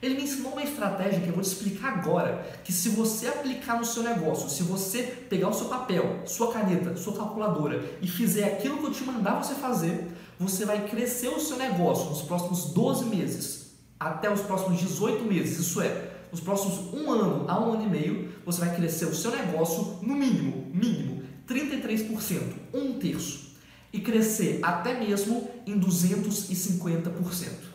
Ele 0.00 0.14
me 0.14 0.22
ensinou 0.22 0.52
uma 0.52 0.62
estratégia 0.62 1.20
que 1.20 1.28
eu 1.28 1.34
vou 1.34 1.42
te 1.42 1.48
explicar 1.48 1.98
agora, 1.98 2.60
que 2.62 2.72
se 2.72 2.90
você 2.90 3.26
aplicar 3.26 3.78
no 3.78 3.84
seu 3.84 4.02
negócio, 4.02 4.48
se 4.48 4.62
você 4.62 5.02
pegar 5.02 5.48
o 5.48 5.52
seu 5.52 5.66
papel, 5.66 6.22
sua 6.24 6.52
caneta, 6.52 6.96
sua 6.96 7.16
calculadora 7.16 7.84
e 8.00 8.06
fizer 8.06 8.44
aquilo 8.44 8.78
que 8.78 8.86
eu 8.86 8.92
te 8.92 9.02
mandar 9.02 9.42
você 9.42 9.54
fazer, 9.54 10.06
você 10.38 10.64
vai 10.64 10.86
crescer 10.86 11.28
o 11.28 11.40
seu 11.40 11.56
negócio 11.56 12.10
nos 12.10 12.22
próximos 12.22 12.66
12 12.66 13.06
meses, 13.06 13.72
até 13.98 14.30
os 14.32 14.40
próximos 14.42 14.78
18 14.78 15.24
meses, 15.24 15.58
isso 15.58 15.80
é, 15.80 16.10
nos 16.30 16.40
próximos 16.40 16.94
um 16.94 17.10
ano 17.10 17.44
a 17.48 17.58
um 17.58 17.72
ano 17.72 17.84
e 17.84 17.88
meio, 17.88 18.28
você 18.46 18.60
vai 18.60 18.76
crescer 18.76 19.06
o 19.06 19.14
seu 19.14 19.32
negócio 19.32 19.98
no 20.00 20.14
mínimo, 20.14 20.70
mínimo, 20.72 21.22
33%, 21.48 22.40
um 22.72 22.98
terço, 23.00 23.48
e 23.92 24.00
crescer 24.00 24.60
até 24.62 24.94
mesmo 24.94 25.50
em 25.66 25.80
250%. 25.80 27.67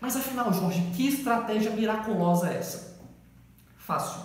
Mas 0.00 0.16
afinal, 0.16 0.52
Jorge, 0.52 0.82
que 0.94 1.08
estratégia 1.08 1.70
miraculosa 1.70 2.48
é 2.48 2.58
essa? 2.58 2.98
Fácil. 3.78 4.20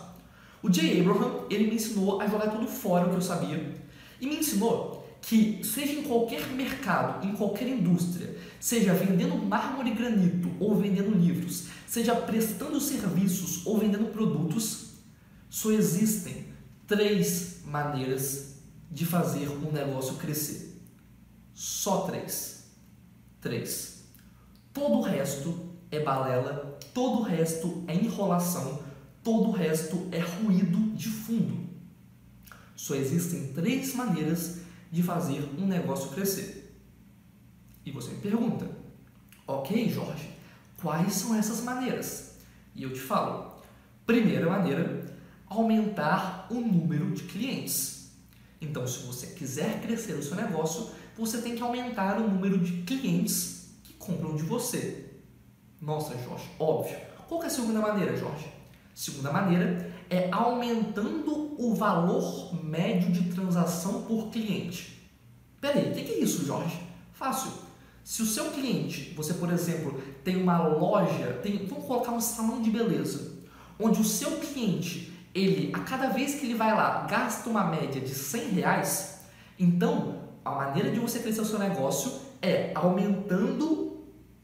O 0.61 0.71
Jay 0.71 0.99
Abraham, 0.99 1.45
ele 1.49 1.67
me 1.67 1.75
ensinou 1.75 2.21
a 2.21 2.27
jogar 2.27 2.49
tudo 2.49 2.67
fora 2.67 3.07
o 3.07 3.09
que 3.09 3.15
eu 3.15 3.21
sabia 3.21 3.75
e 4.19 4.27
me 4.27 4.37
ensinou 4.37 5.01
que 5.21 5.61
seja 5.63 5.93
em 5.93 6.03
qualquer 6.03 6.47
mercado, 6.47 7.25
em 7.25 7.33
qualquer 7.33 7.67
indústria, 7.67 8.35
seja 8.59 8.93
vendendo 8.93 9.37
mármore 9.37 9.91
e 9.91 9.95
granito 9.95 10.51
ou 10.59 10.75
vendendo 10.75 11.11
livros, 11.11 11.65
seja 11.87 12.15
prestando 12.15 12.81
serviços 12.81 13.65
ou 13.65 13.77
vendendo 13.77 14.11
produtos, 14.11 14.93
só 15.49 15.71
existem 15.71 16.47
três 16.87 17.61
maneiras 17.65 18.55
de 18.89 19.05
fazer 19.05 19.47
um 19.47 19.71
negócio 19.71 20.15
crescer. 20.15 20.81
Só 21.53 22.01
três. 22.01 22.65
Três. 23.39 24.00
Todo 24.73 24.99
o 24.99 25.01
resto 25.01 25.71
é 25.91 25.99
balela, 25.99 26.79
todo 26.93 27.19
o 27.19 27.23
resto 27.23 27.83
é 27.87 27.95
enrolação, 27.95 28.81
todo 29.21 29.49
o 29.49 29.51
resto 29.51 30.07
é 30.11 30.19
ruído 30.19 30.95
de 30.95 31.09
fundo. 31.09 31.69
Só 32.75 32.95
existem 32.95 33.53
três 33.53 33.93
maneiras 33.93 34.61
de 34.89 35.03
fazer 35.03 35.47
um 35.57 35.67
negócio 35.67 36.09
crescer. 36.11 36.73
E 37.85 37.91
você 37.91 38.11
me 38.11 38.17
pergunta, 38.19 38.69
ok, 39.45 39.89
Jorge, 39.89 40.29
quais 40.81 41.13
são 41.13 41.35
essas 41.35 41.61
maneiras? 41.61 42.37
E 42.73 42.83
eu 42.83 42.93
te 42.93 42.99
falo, 42.99 43.61
primeira 44.05 44.49
maneira, 44.49 45.05
aumentar 45.47 46.47
o 46.49 46.55
número 46.61 47.11
de 47.11 47.23
clientes. 47.23 48.11
Então, 48.61 48.87
se 48.87 49.05
você 49.05 49.27
quiser 49.27 49.81
crescer 49.81 50.13
o 50.13 50.23
seu 50.23 50.35
negócio, 50.35 50.91
você 51.17 51.41
tem 51.41 51.55
que 51.55 51.61
aumentar 51.61 52.19
o 52.21 52.29
número 52.29 52.57
de 52.57 52.83
clientes 52.83 53.60
compram 54.05 54.35
de 54.35 54.43
você. 54.43 55.05
Nossa, 55.79 56.17
Jorge, 56.17 56.49
óbvio. 56.59 56.97
Qual 57.27 57.41
é 57.43 57.47
a 57.47 57.49
segunda 57.49 57.79
maneira, 57.79 58.15
Jorge? 58.15 58.45
Segunda 58.93 59.31
maneira 59.31 59.91
é 60.09 60.29
aumentando 60.31 61.55
o 61.57 61.73
valor 61.73 62.53
médio 62.63 63.11
de 63.11 63.33
transação 63.33 64.03
por 64.03 64.29
cliente. 64.29 65.09
Peraí, 65.59 65.91
o 65.91 65.93
que 65.93 66.01
é 66.01 66.19
isso, 66.19 66.45
Jorge? 66.45 66.77
Fácil. 67.13 67.51
Se 68.03 68.21
o 68.21 68.25
seu 68.25 68.51
cliente, 68.51 69.13
você 69.15 69.33
por 69.35 69.51
exemplo, 69.51 70.01
tem 70.23 70.41
uma 70.41 70.67
loja, 70.67 71.39
tem, 71.41 71.65
vamos 71.65 71.85
colocar 71.85 72.11
um 72.11 72.19
salão 72.19 72.61
de 72.61 72.71
beleza, 72.71 73.31
onde 73.79 74.01
o 74.01 74.03
seu 74.03 74.31
cliente 74.39 75.13
ele, 75.33 75.71
a 75.73 75.79
cada 75.79 76.09
vez 76.09 76.35
que 76.35 76.45
ele 76.45 76.55
vai 76.55 76.75
lá, 76.75 77.05
gasta 77.09 77.49
uma 77.49 77.63
média 77.63 78.01
de 78.01 78.13
100 78.13 78.49
reais, 78.49 79.21
então 79.57 80.19
a 80.43 80.51
maneira 80.51 80.91
de 80.91 80.99
você 80.99 81.19
crescer 81.19 81.41
o 81.41 81.45
seu 81.45 81.59
negócio 81.59 82.11
é 82.41 82.71
aumentando 82.73 83.90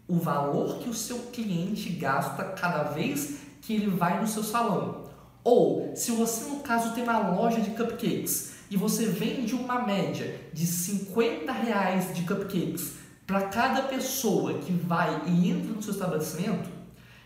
o 0.07 0.17
valor 0.17 0.79
que 0.79 0.89
o 0.89 0.93
seu 0.93 1.17
cliente 1.33 1.89
gasta 1.89 2.43
cada 2.43 2.83
vez 2.83 3.39
que 3.61 3.73
ele 3.73 3.89
vai 3.89 4.19
no 4.21 4.27
seu 4.27 4.43
salão. 4.43 5.05
Ou, 5.43 5.95
se 5.95 6.11
você 6.11 6.49
no 6.49 6.59
caso 6.59 6.93
tem 6.93 7.03
uma 7.03 7.19
loja 7.19 7.61
de 7.61 7.71
cupcakes 7.71 8.53
e 8.69 8.77
você 8.77 9.05
vende 9.05 9.55
uma 9.55 9.85
média 9.85 10.41
de 10.53 10.65
50 10.65 11.51
reais 11.51 12.13
de 12.13 12.23
cupcakes 12.23 12.93
para 13.25 13.43
cada 13.43 13.83
pessoa 13.83 14.59
que 14.59 14.71
vai 14.71 15.23
e 15.27 15.49
entra 15.49 15.73
no 15.73 15.81
seu 15.81 15.93
estabelecimento, 15.93 16.77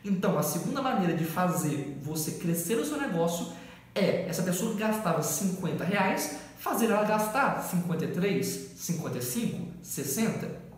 então, 0.04 0.38
a 0.38 0.44
segunda 0.44 0.82
maneira 0.82 1.14
de 1.14 1.24
fazer 1.24 2.00
você 2.02 2.32
crescer 2.32 2.76
o 2.76 2.86
seu 2.86 2.98
negócio 2.98 3.48
é 3.94 4.28
essa 4.28 4.42
pessoa 4.42 4.72
que 4.72 4.80
gastava 4.80 5.22
50 5.22 5.84
reais, 5.84 6.38
fazer 6.58 6.88
ela 6.88 7.04
gastar 7.04 7.62
53, 7.62 8.46
55, 8.76 9.68
60. 9.84 10.71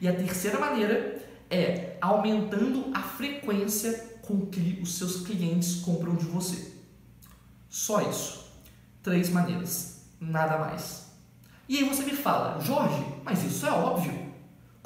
E 0.00 0.08
a 0.08 0.14
terceira 0.14 0.58
maneira 0.58 1.22
é 1.50 1.96
aumentando 2.00 2.90
a 2.94 3.02
frequência 3.02 4.18
com 4.22 4.46
que 4.46 4.80
os 4.82 4.98
seus 4.98 5.26
clientes 5.26 5.76
compram 5.76 6.16
de 6.16 6.26
você. 6.26 6.72
Só 7.68 8.00
isso. 8.02 8.46
Três 9.02 9.30
maneiras, 9.30 10.02
nada 10.20 10.58
mais. 10.58 11.06
E 11.68 11.78
aí 11.78 11.84
você 11.84 12.02
me 12.02 12.12
fala, 12.12 12.60
Jorge, 12.60 13.04
mas 13.24 13.42
isso 13.44 13.66
é 13.66 13.70
óbvio. 13.70 14.25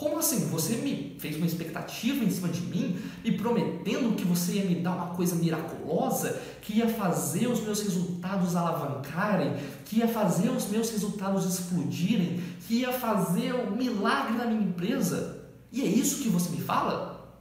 Como 0.01 0.19
assim? 0.19 0.47
Você 0.47 0.77
me 0.77 1.15
fez 1.19 1.37
uma 1.37 1.45
expectativa 1.45 2.25
em 2.25 2.31
cima 2.31 2.49
de 2.49 2.63
mim, 2.63 2.99
me 3.23 3.33
prometendo 3.33 4.17
que 4.17 4.25
você 4.25 4.53
ia 4.53 4.65
me 4.65 4.77
dar 4.77 4.93
uma 4.93 5.09
coisa 5.09 5.37
miraculosa, 5.37 6.41
que 6.63 6.79
ia 6.79 6.89
fazer 6.89 7.49
os 7.49 7.61
meus 7.61 7.83
resultados 7.83 8.57
alavancarem, 8.57 9.59
que 9.85 9.99
ia 9.99 10.09
fazer 10.09 10.49
os 10.49 10.69
meus 10.69 10.91
resultados 10.91 11.45
explodirem, 11.45 12.43
que 12.67 12.77
ia 12.77 12.91
fazer 12.91 13.55
um 13.55 13.77
milagre 13.77 14.39
na 14.39 14.47
minha 14.47 14.63
empresa? 14.63 15.45
E 15.71 15.83
é 15.83 15.85
isso 15.85 16.23
que 16.23 16.31
você 16.31 16.49
me 16.49 16.63
fala? 16.63 17.39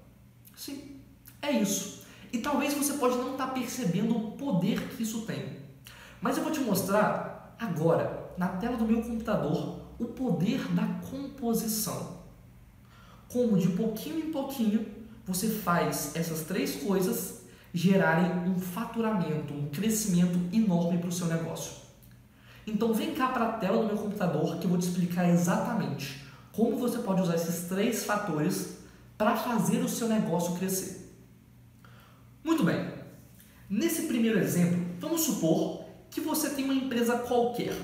Sim, 0.53 0.97
é 1.41 1.51
isso. 1.51 2.03
E 2.33 2.39
talvez 2.39 2.73
você 2.73 2.91
pode 2.95 3.15
não 3.15 3.31
estar 3.31 3.47
percebendo 3.53 4.17
o 4.17 4.31
poder 4.33 4.81
que 4.89 5.03
isso 5.03 5.21
tem. 5.21 5.59
Mas 6.21 6.35
eu 6.35 6.43
vou 6.43 6.51
te 6.51 6.59
mostrar 6.59 7.55
agora, 7.57 8.33
na 8.37 8.49
tela 8.49 8.75
do 8.75 8.85
meu 8.85 9.01
computador, 9.01 9.79
o 9.97 10.07
poder 10.07 10.67
da 10.73 10.85
composição 11.09 12.18
como 13.29 13.57
de 13.57 13.69
pouquinho 13.69 14.19
em 14.19 14.31
pouquinho 14.31 14.85
você 15.25 15.47
faz 15.47 16.15
essas 16.15 16.41
três 16.41 16.77
coisas 16.77 17.41
gerarem 17.71 18.49
um 18.49 18.59
faturamento, 18.59 19.53
um 19.53 19.69
crescimento 19.69 20.39
enorme 20.51 20.97
para 20.97 21.09
o 21.09 21.11
seu 21.11 21.27
negócio. 21.27 21.73
Então 22.65 22.93
vem 22.93 23.13
cá 23.13 23.29
para 23.29 23.45
a 23.45 23.51
tela 23.53 23.81
do 23.81 23.87
meu 23.87 23.97
computador 23.97 24.57
que 24.57 24.65
eu 24.65 24.69
vou 24.69 24.79
te 24.79 24.87
explicar 24.87 25.29
exatamente 25.29 26.25
como 26.51 26.77
você 26.77 26.97
pode 26.99 27.21
usar 27.21 27.35
esses 27.35 27.69
três 27.69 28.03
fatores 28.03 28.79
para 29.17 29.35
fazer 29.35 29.79
o 29.79 29.89
seu 29.89 30.07
negócio 30.07 30.55
crescer. 30.55 31.13
Muito 32.43 32.63
bem. 32.63 32.91
Nesse 33.69 34.03
primeiro 34.03 34.39
exemplo, 34.39 34.79
vamos 34.99 35.21
supor 35.21 35.85
que 36.09 36.19
você 36.19 36.49
tem 36.49 36.65
uma 36.65 36.73
empresa 36.73 37.19
qualquer, 37.19 37.75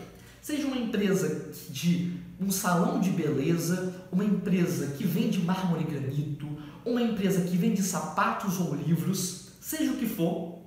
seja 0.41 0.65
uma 0.65 0.77
empresa 0.77 1.51
de 1.69 2.19
um 2.39 2.51
salão 2.51 2.99
de 2.99 3.11
beleza, 3.11 4.04
uma 4.15 4.23
empresa 4.23 4.95
que 4.95 5.03
vende 5.03 5.39
mármore 5.39 5.83
e 5.83 5.87
granito, 5.87 6.47
uma 6.85 7.01
empresa 7.01 7.41
que 7.41 7.57
vende 7.57 7.83
sapatos 7.83 8.61
ou 8.61 8.73
livros, 8.73 9.49
seja 9.59 9.91
o 9.91 9.97
que 9.97 10.07
for. 10.07 10.59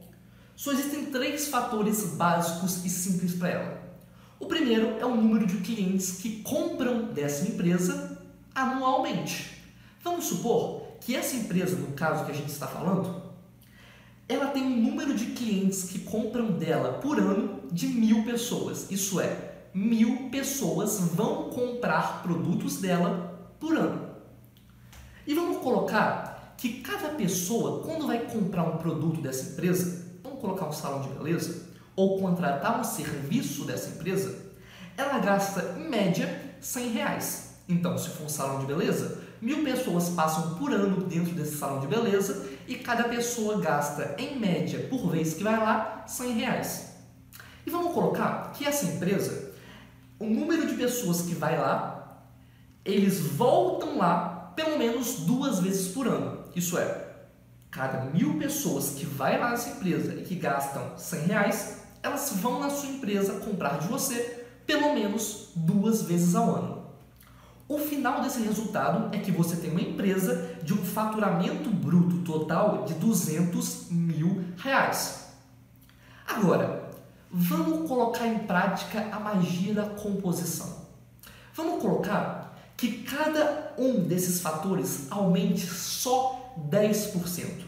Só 0.55 0.71
existem 0.73 1.07
três 1.07 1.49
fatores 1.49 2.15
básicos 2.15 2.85
e 2.85 2.91
simples 2.91 3.35
para 3.35 3.49
ela. 3.49 3.83
O 4.39 4.47
primeiro 4.47 4.99
é 5.01 5.07
o 5.07 5.17
número 5.17 5.47
de 5.47 5.57
clientes 5.59 6.19
que 6.19 6.43
compram 6.43 7.07
dessa 7.07 7.49
empresa 7.49 8.23
anualmente. 8.55 9.63
Vamos 10.05 10.27
supor 10.27 10.83
que 11.01 11.17
essa 11.17 11.35
empresa, 11.35 11.77
no 11.77 11.93
caso 11.93 12.27
que 12.27 12.33
a 12.33 12.35
gente 12.35 12.51
está 12.51 12.67
falando, 12.67 13.23
ela 14.29 14.49
tem 14.49 14.63
um 14.63 14.83
número 14.83 15.15
de 15.15 15.27
clientes 15.27 15.85
que 15.85 16.01
compram 16.01 16.51
dela 16.51 16.99
por 16.99 17.19
ano 17.19 17.63
de 17.73 17.89
mil 17.89 18.25
pessoas. 18.25 18.91
Isso 18.91 19.19
é, 19.19 19.55
mil 19.73 20.29
pessoas 20.29 21.01
vão 21.15 21.49
comprar 21.51 22.23
produtos 22.23 22.77
dela 22.77 23.28
por 23.59 23.77
ano. 23.77 24.09
E 25.27 25.35
vamos 25.35 25.59
colocar 25.59 26.55
que 26.57 26.81
cada 26.81 27.11
pessoa, 27.11 27.83
quando 27.85 28.07
vai 28.07 28.21
comprar 28.21 28.65
um 28.65 28.79
produto 28.79 29.21
dessa 29.21 29.53
empresa, 29.53 30.07
vamos 30.23 30.41
colocar 30.41 30.67
um 30.67 30.73
salão 30.73 31.03
de 31.03 31.09
beleza, 31.11 31.69
ou 31.95 32.21
contratar 32.21 32.81
um 32.81 32.85
serviço 32.85 33.65
dessa 33.65 33.91
empresa, 33.91 34.47
ela 34.97 35.19
gasta 35.19 35.77
em 35.79 35.89
média 35.89 36.57
100 36.61 36.89
reais. 36.91 37.49
Então, 37.69 37.99
se 37.99 38.09
for 38.11 38.25
um 38.25 38.29
salão 38.29 38.61
de 38.61 38.67
beleza, 38.67 39.21
mil 39.41 39.63
pessoas 39.63 40.09
passam 40.11 40.55
por 40.55 40.73
ano 40.73 41.05
dentro 41.05 41.33
desse 41.35 41.57
salão 41.57 41.81
de 41.81 41.87
beleza 41.87 42.47
e 42.67 42.77
cada 42.77 43.05
pessoa 43.05 43.61
gasta, 43.61 44.15
em 44.19 44.39
média, 44.39 44.87
por 44.89 45.11
vez 45.11 45.35
que 45.35 45.43
vai 45.43 45.59
lá, 45.59 46.05
100 46.07 46.33
reais. 46.33 46.93
E 47.67 47.71
vamos 47.71 47.93
colocar 47.93 48.53
que 48.53 48.65
essa 48.65 48.87
empresa, 48.87 49.53
o 50.19 50.25
número 50.25 50.67
de 50.67 50.75
pessoas 50.75 51.23
que 51.23 51.35
vai 51.35 51.59
lá, 51.59 51.98
eles 52.85 53.21
voltam 53.21 53.99
lá 53.99 54.53
pelo 54.57 54.79
menos 54.79 55.21
duas 55.21 55.61
vezes 55.61 55.93
por 55.93 56.09
ano. 56.09 56.45
Isso 56.55 56.77
é, 56.79 57.09
cada 57.71 58.05
mil 58.07 58.39
pessoas 58.39 58.91
que 58.91 59.07
vai 59.07 59.39
lá 59.39 59.51
nessa 59.51 59.71
empresa 59.71 60.15
e 60.15 60.23
que 60.23 60.35
gastam 60.35 60.97
100 60.97 61.21
reais, 61.27 61.83
elas 62.03 62.33
vão 62.37 62.61
na 62.61 62.71
sua 62.71 62.89
empresa 62.89 63.41
comprar 63.41 63.79
de 63.79 63.89
você 63.89 64.47
pelo 64.67 64.95
menos 64.95 65.51
duas 65.55 66.03
vezes 66.03 66.35
ao 66.35 66.55
ano. 66.55 66.79
O 67.69 67.79
final 67.79 68.23
desse 68.23 68.41
resultado 68.41 69.15
é 69.15 69.21
que 69.21 69.31
você 69.31 69.57
tem 69.57 69.71
uma 69.71 69.81
empresa 69.81 70.57
de 70.63 70.73
um 70.73 70.83
faturamento 70.83 71.69
bruto 71.69 72.19
total 72.23 72.85
de 72.85 72.95
200 72.95 73.91
mil 73.91 74.43
reais. 74.57 75.29
Agora, 76.27 76.91
vamos 77.31 77.87
colocar 77.87 78.27
em 78.27 78.39
prática 78.41 79.09
a 79.13 79.21
magia 79.21 79.75
da 79.75 79.85
composição. 79.85 80.87
Vamos 81.55 81.83
colocar 81.83 82.38
que 82.79 83.03
cada 83.03 83.75
um 83.77 84.05
desses 84.05 84.41
fatores 84.41 85.09
aumente 85.11 85.67
só 85.67 86.55
10%. 86.71 87.67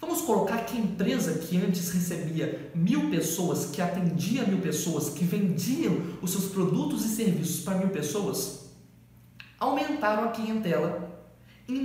Vamos 0.00 0.22
colocar 0.22 0.64
que 0.64 0.76
a 0.76 0.80
empresa 0.80 1.38
que 1.38 1.56
antes 1.58 1.90
recebia 1.90 2.72
mil 2.74 3.08
pessoas, 3.08 3.66
que 3.66 3.80
atendia 3.80 4.44
mil 4.44 4.58
pessoas, 4.60 5.10
que 5.10 5.24
vendiam 5.24 5.96
os 6.20 6.32
seus 6.32 6.46
produtos 6.46 7.04
e 7.04 7.08
serviços 7.10 7.60
para 7.60 7.78
mil 7.78 7.90
pessoas, 7.90 8.64
aumentaram 9.60 10.24
a 10.24 10.32
clientela 10.32 11.24
em 11.68 11.76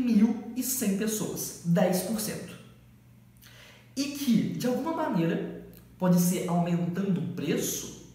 1.100 0.55 0.97
pessoas, 0.97 1.61
10%. 1.69 2.33
E 3.95 4.03
que, 4.03 4.53
de 4.57 4.65
alguma 4.65 4.93
maneira, 4.93 5.63
pode 5.99 6.19
ser 6.19 6.49
aumentando 6.49 7.21
o 7.21 7.27
preço, 7.35 8.07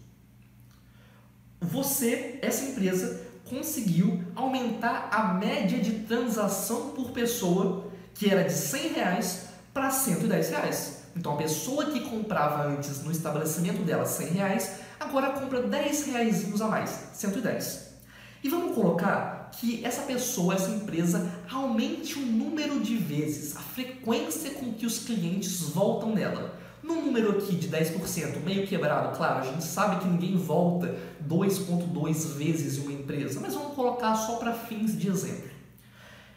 você, 1.61 2.39
essa 2.41 2.65
empresa, 2.65 3.22
conseguiu 3.53 4.19
aumentar 4.35 5.09
a 5.11 5.33
média 5.35 5.79
de 5.79 5.99
transação 5.99 6.89
por 6.89 7.11
pessoa, 7.11 7.91
que 8.15 8.29
era 8.29 8.43
de 8.43 8.53
100 8.53 8.93
reais 8.93 9.45
para 9.71 9.91
110 9.91 10.49
reais. 10.49 11.03
Então, 11.15 11.33
a 11.33 11.37
pessoa 11.37 11.85
que 11.85 11.99
comprava 11.99 12.63
antes 12.63 13.03
no 13.03 13.11
estabelecimento 13.11 13.83
dela 13.83 14.05
100 14.05 14.27
reais, 14.29 14.79
agora 14.99 15.29
compra 15.33 15.61
10 15.61 16.07
reais 16.07 16.61
a 16.61 16.67
mais, 16.67 17.09
110. 17.13 17.93
E 18.43 18.49
vamos 18.49 18.73
colocar 18.73 19.51
que 19.53 19.85
essa 19.85 20.01
pessoa, 20.01 20.55
essa 20.55 20.71
empresa, 20.71 21.31
aumente 21.51 22.17
o 22.17 22.25
número 22.25 22.79
de 22.79 22.97
vezes, 22.97 23.55
a 23.55 23.59
frequência 23.59 24.51
com 24.55 24.73
que 24.73 24.87
os 24.87 24.99
clientes 24.99 25.61
voltam 25.61 26.13
nela. 26.13 26.59
No 26.83 26.95
número 26.95 27.37
aqui 27.37 27.55
de 27.55 27.69
10%, 27.69 28.43
meio 28.43 28.67
quebrado, 28.67 29.15
claro, 29.15 29.39
a 29.39 29.51
gente 29.51 29.63
sabe 29.63 30.01
que 30.01 30.07
ninguém 30.07 30.35
volta 30.35 30.93
2,2 31.25 32.33
vezes 32.35 32.77
uma 32.77 32.91
empresa, 32.91 33.39
mas 33.39 33.53
vamos 33.53 33.73
colocar 33.73 34.13
só 34.15 34.35
para 34.35 34.51
fins 34.51 34.99
de 34.99 35.07
exemplo. 35.07 35.49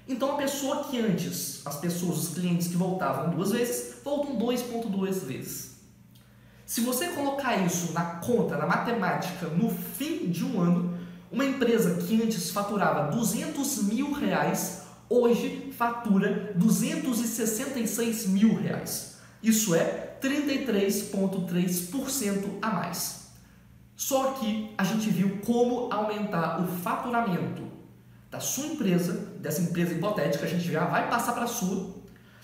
Então, 0.09 0.35
a 0.35 0.37
pessoa 0.37 0.85
que 0.85 1.01
antes, 1.01 1.67
as 1.67 1.77
pessoas, 1.81 2.19
os 2.19 2.35
clientes 2.35 2.69
que 2.69 2.77
voltavam 2.77 3.35
duas 3.35 3.51
vezes, 3.51 3.97
voltam 4.05 4.39
2,2 4.39 5.25
vezes. 5.25 5.79
Se 6.65 6.81
você 6.81 7.09
colocar 7.09 7.57
isso 7.67 7.93
na 7.93 8.05
conta, 8.05 8.57
na 8.57 8.67
matemática, 8.67 9.49
no 9.49 9.69
fim 9.69 10.31
de 10.31 10.45
um 10.45 10.61
ano, 10.61 10.97
uma 11.31 11.45
empresa 11.45 11.97
que 11.97 12.23
antes 12.23 12.53
faturava 12.53 13.11
200 13.11 13.83
mil 13.83 14.13
reais, 14.13 14.83
hoje 15.11 15.73
fatura 15.77 16.53
266 16.55 18.27
mil 18.29 18.55
reais. 18.55 19.17
Isso 19.43 19.75
é 19.75 20.06
33,3% 20.20 22.59
a 22.62 22.70
mais. 22.70 23.26
Só 23.96 24.33
que 24.33 24.74
a 24.76 24.85
gente 24.85 25.09
viu 25.11 25.38
como 25.44 25.92
aumentar 25.92 26.61
o 26.61 26.66
faturamento 26.66 27.62
da 28.31 28.40
sua 28.40 28.66
empresa, 28.66 29.12
dessa 29.40 29.62
empresa 29.62 29.94
hipotética, 29.94 30.44
a 30.44 30.48
gente 30.48 30.70
já 30.70 30.85
vai 30.85 31.09
passar 31.09 31.33
para 31.33 31.44
a 31.44 31.48
sua, 31.48 31.94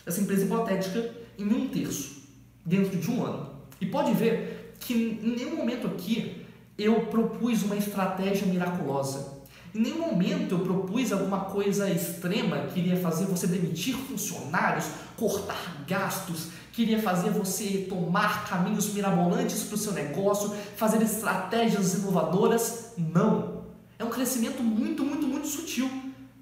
dessa 0.04 0.20
empresa 0.20 0.44
hipotética, 0.44 1.14
em 1.38 1.44
um 1.44 1.68
terço, 1.68 2.22
dentro 2.64 2.98
de 2.98 3.11
um 3.11 3.24
ano. 3.24 3.50
E 3.80 3.87
pode 3.87 4.12
ver 4.14 4.74
que 4.80 5.20
em 5.22 5.37
nenhum 5.37 5.56
momento 5.56 5.87
aqui 5.87 6.44
eu 6.78 7.06
propus 7.06 7.62
uma 7.62 7.76
estratégia 7.76 8.46
miraculosa. 8.46 9.32
Em 9.74 9.80
nenhum 9.80 10.00
momento 10.00 10.54
eu 10.54 10.58
propus 10.58 11.12
alguma 11.12 11.46
coisa 11.46 11.90
extrema 11.90 12.66
que 12.66 12.80
iria 12.80 12.96
fazer 13.00 13.24
você 13.24 13.46
demitir 13.46 13.96
funcionários, 13.96 14.85
cortar 15.16 15.82
gastos, 15.87 16.48
que 16.72 16.82
iria 16.82 17.00
fazer 17.00 17.30
você 17.30 17.87
tomar 17.88 18.46
caminhos 18.48 18.92
mirabolantes 18.92 19.62
para 19.62 19.74
o 19.74 19.78
seu 19.78 19.92
negócio, 19.92 20.54
fazer 20.76 21.02
estratégias 21.02 21.94
inovadoras. 21.94 22.92
Não. 22.98 23.62
É 23.98 24.04
um 24.04 24.11
crescimento 24.11 24.62
muito, 24.62 25.02
muito, 25.04 25.26
muito 25.26 25.46
sutil. 25.46 25.90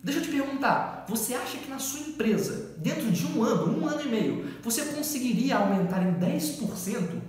Deixa 0.03 0.19
eu 0.19 0.25
te 0.25 0.31
perguntar, 0.31 1.05
você 1.09 1.35
acha 1.35 1.59
que 1.59 1.69
na 1.69 1.79
sua 1.79 2.01
empresa, 2.01 2.75
dentro 2.79 3.13
de 3.13 3.27
um 3.27 3.45
ano, 3.45 3.79
um 3.79 3.87
ano 3.87 4.01
e 4.01 4.09
meio, 4.09 4.47
você 4.63 4.87
conseguiria 4.87 5.57
aumentar 5.57 6.03
em 6.03 6.15
10% 6.15 7.21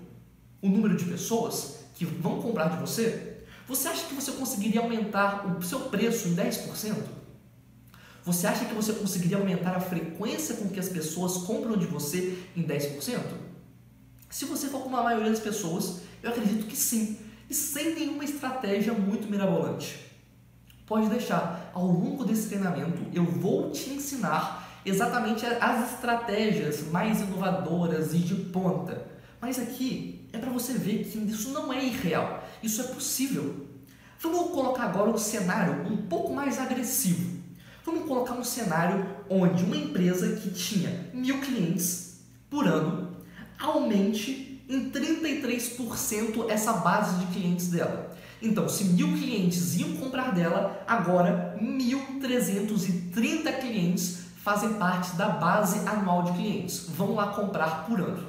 o 0.61 0.69
número 0.69 0.95
de 0.95 1.05
pessoas 1.05 1.81
que 1.93 2.05
vão 2.05 2.41
comprar 2.41 2.69
de 2.69 2.77
você, 2.77 3.30
você 3.71 3.87
acha 3.87 4.05
que 4.05 4.13
você 4.13 4.33
conseguiria 4.33 4.81
aumentar 4.81 5.47
o 5.47 5.63
seu 5.63 5.79
preço 5.81 6.27
em 6.27 6.35
10%? 6.35 6.93
Você 8.25 8.45
acha 8.45 8.65
que 8.65 8.75
você 8.75 8.91
conseguiria 8.91 9.37
aumentar 9.37 9.77
a 9.77 9.79
frequência 9.79 10.57
com 10.57 10.67
que 10.67 10.79
as 10.79 10.89
pessoas 10.89 11.37
compram 11.37 11.77
de 11.77 11.85
você 11.85 12.37
em 12.55 12.63
10%? 12.63 13.19
Se 14.29 14.43
você 14.43 14.67
for 14.67 14.81
como 14.81 14.97
a 14.97 15.03
maioria 15.03 15.29
das 15.29 15.39
pessoas, 15.39 16.01
eu 16.21 16.31
acredito 16.31 16.67
que 16.67 16.75
sim, 16.75 17.17
e 17.49 17.53
sem 17.53 17.95
nenhuma 17.95 18.25
estratégia 18.25 18.93
muito 18.93 19.29
mirabolante. 19.31 19.99
Pode 20.85 21.07
deixar, 21.07 21.71
ao 21.73 21.85
longo 21.85 22.25
desse 22.25 22.49
treinamento 22.49 23.01
eu 23.13 23.23
vou 23.23 23.71
te 23.71 23.89
ensinar 23.91 24.81
exatamente 24.85 25.45
as 25.45 25.93
estratégias 25.93 26.87
mais 26.91 27.21
inovadoras 27.21 28.13
e 28.13 28.17
de 28.17 28.35
ponta. 28.35 29.07
Mas 29.39 29.57
aqui 29.57 30.27
é 30.33 30.37
para 30.37 30.51
você 30.51 30.73
ver 30.73 31.05
que 31.05 31.17
isso 31.17 31.49
não 31.51 31.71
é 31.71 31.83
irreal, 31.83 32.40
isso 32.63 32.81
é 32.81 32.85
possível. 32.85 33.67
Vamos 34.19 34.51
colocar 34.51 34.83
agora 34.83 35.09
um 35.09 35.17
cenário 35.17 35.91
um 35.91 35.97
pouco 35.97 36.33
mais 36.33 36.59
agressivo. 36.59 37.41
Vamos 37.83 38.05
colocar 38.07 38.33
um 38.33 38.43
cenário 38.43 39.03
onde 39.29 39.63
uma 39.63 39.75
empresa 39.75 40.35
que 40.35 40.51
tinha 40.51 41.09
mil 41.13 41.39
clientes 41.41 42.21
por 42.49 42.67
ano 42.67 43.17
aumente 43.59 44.63
em 44.69 44.91
33% 44.91 46.49
essa 46.49 46.73
base 46.73 47.25
de 47.25 47.33
clientes 47.33 47.67
dela. 47.69 48.15
Então, 48.41 48.67
se 48.69 48.85
mil 48.85 49.07
clientes 49.17 49.75
iam 49.75 49.95
comprar 49.97 50.33
dela, 50.33 50.83
agora 50.87 51.55
1.330 51.61 53.59
clientes 53.59 54.21
fazem 54.37 54.73
parte 54.73 55.15
da 55.15 55.29
base 55.29 55.87
anual 55.87 56.23
de 56.23 56.33
clientes. 56.33 56.87
Vão 56.89 57.13
lá 57.13 57.27
comprar 57.27 57.85
por 57.85 57.99
ano. 57.99 58.27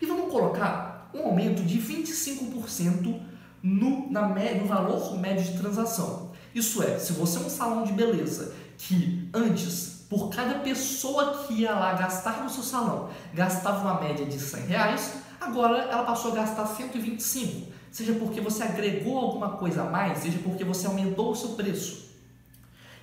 E 0.00 0.06
vamos 0.06 0.32
colocar 0.32 1.10
um 1.14 1.20
aumento 1.26 1.62
de 1.62 1.78
25% 1.78 3.31
no, 3.62 4.10
na, 4.10 4.28
no 4.28 4.66
valor 4.66 5.18
médio 5.18 5.44
de 5.44 5.58
transação. 5.58 6.32
Isso 6.54 6.82
é, 6.82 6.98
se 6.98 7.12
você 7.12 7.38
é 7.38 7.40
um 7.40 7.50
salão 7.50 7.84
de 7.84 7.92
beleza 7.92 8.54
que 8.76 9.28
antes, 9.32 10.04
por 10.08 10.28
cada 10.28 10.58
pessoa 10.58 11.44
que 11.44 11.54
ia 11.54 11.72
lá 11.72 11.94
gastar 11.94 12.42
no 12.42 12.50
seu 12.50 12.62
salão, 12.62 13.10
gastava 13.32 13.80
uma 13.80 14.00
média 14.00 14.26
de 14.26 14.38
100 14.38 14.66
reais, 14.66 15.14
agora 15.40 15.78
ela 15.84 16.04
passou 16.04 16.32
a 16.32 16.36
gastar 16.36 16.66
125. 16.66 17.72
Seja 17.90 18.14
porque 18.14 18.40
você 18.40 18.62
agregou 18.62 19.18
alguma 19.18 19.50
coisa 19.50 19.82
a 19.82 19.90
mais, 19.90 20.18
seja 20.18 20.38
porque 20.42 20.64
você 20.64 20.86
aumentou 20.86 21.30
o 21.30 21.36
seu 21.36 21.50
preço. 21.50 22.10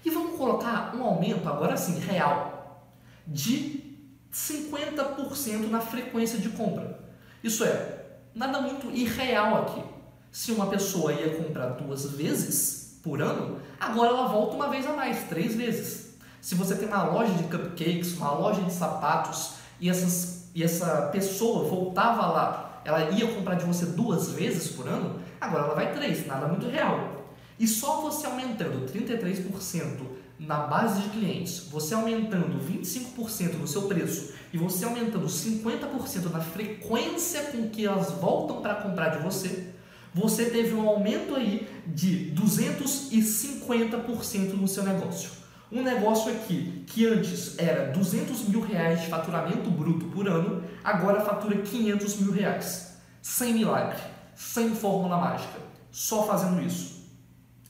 E 0.03 0.09
vamos 0.09 0.37
colocar 0.37 0.95
um 0.95 1.03
aumento, 1.03 1.47
agora 1.47 1.77
sim, 1.77 1.99
real, 1.99 2.85
de 3.25 3.97
50% 4.33 5.69
na 5.69 5.79
frequência 5.81 6.39
de 6.39 6.49
compra. 6.49 6.99
Isso 7.43 7.63
é, 7.63 8.05
nada 8.33 8.61
muito 8.61 8.89
irreal 8.91 9.63
aqui. 9.63 9.98
Se 10.31 10.51
uma 10.51 10.67
pessoa 10.67 11.11
ia 11.11 11.35
comprar 11.35 11.69
duas 11.69 12.05
vezes 12.11 12.99
por 13.03 13.21
ano, 13.21 13.59
agora 13.79 14.09
ela 14.09 14.27
volta 14.27 14.55
uma 14.55 14.69
vez 14.69 14.85
a 14.85 14.93
mais, 14.93 15.23
três 15.27 15.55
vezes. 15.55 16.13
Se 16.41 16.55
você 16.55 16.75
tem 16.75 16.87
uma 16.87 17.03
loja 17.03 17.33
de 17.33 17.43
cupcakes, 17.43 18.15
uma 18.17 18.31
loja 18.31 18.61
de 18.61 18.71
sapatos 18.71 19.53
e, 19.79 19.89
essas, 19.89 20.49
e 20.53 20.63
essa 20.63 21.09
pessoa 21.11 21.67
voltava 21.67 22.27
lá, 22.27 22.81
ela 22.85 23.09
ia 23.09 23.33
comprar 23.33 23.55
de 23.55 23.65
você 23.65 23.85
duas 23.87 24.31
vezes 24.31 24.69
por 24.69 24.87
ano, 24.87 25.19
agora 25.41 25.65
ela 25.65 25.75
vai 25.75 25.93
três, 25.93 26.25
nada 26.25 26.47
muito 26.47 26.67
real. 26.67 27.25
E 27.57 27.67
só 27.67 28.01
você 28.01 28.25
aumentando 28.25 28.85
33% 28.91 30.19
na 30.39 30.59
base 30.59 31.01
de 31.01 31.09
clientes, 31.09 31.67
você 31.69 31.93
aumentando 31.93 32.57
25% 32.57 33.55
no 33.55 33.67
seu 33.67 33.81
preço 33.83 34.33
e 34.53 34.57
você 34.57 34.85
aumentando 34.85 35.27
50% 35.27 36.31
na 36.31 36.39
frequência 36.39 37.43
com 37.51 37.69
que 37.69 37.85
elas 37.85 38.11
voltam 38.11 38.61
para 38.61 38.75
comprar 38.75 39.09
de 39.09 39.23
você, 39.23 39.73
você 40.13 40.45
teve 40.45 40.73
um 40.73 40.87
aumento 40.87 41.35
aí 41.35 41.67
de 41.85 42.33
250% 42.35 44.53
no 44.53 44.67
seu 44.67 44.83
negócio. 44.83 45.39
Um 45.71 45.83
negócio 45.83 46.31
aqui 46.31 46.83
que 46.87 47.05
antes 47.05 47.57
era 47.59 47.91
200 47.91 48.49
mil 48.49 48.59
reais 48.59 49.01
de 49.01 49.07
faturamento 49.07 49.69
bruto 49.69 50.05
por 50.05 50.27
ano, 50.27 50.63
agora 50.83 51.21
fatura 51.21 51.61
500 51.61 52.15
mil 52.17 52.31
reais. 52.31 52.97
Sem 53.21 53.53
milagre, 53.53 54.01
sem 54.35 54.73
fórmula 54.73 55.17
mágica, 55.17 55.59
só 55.91 56.25
fazendo 56.25 56.65
isso. 56.65 57.07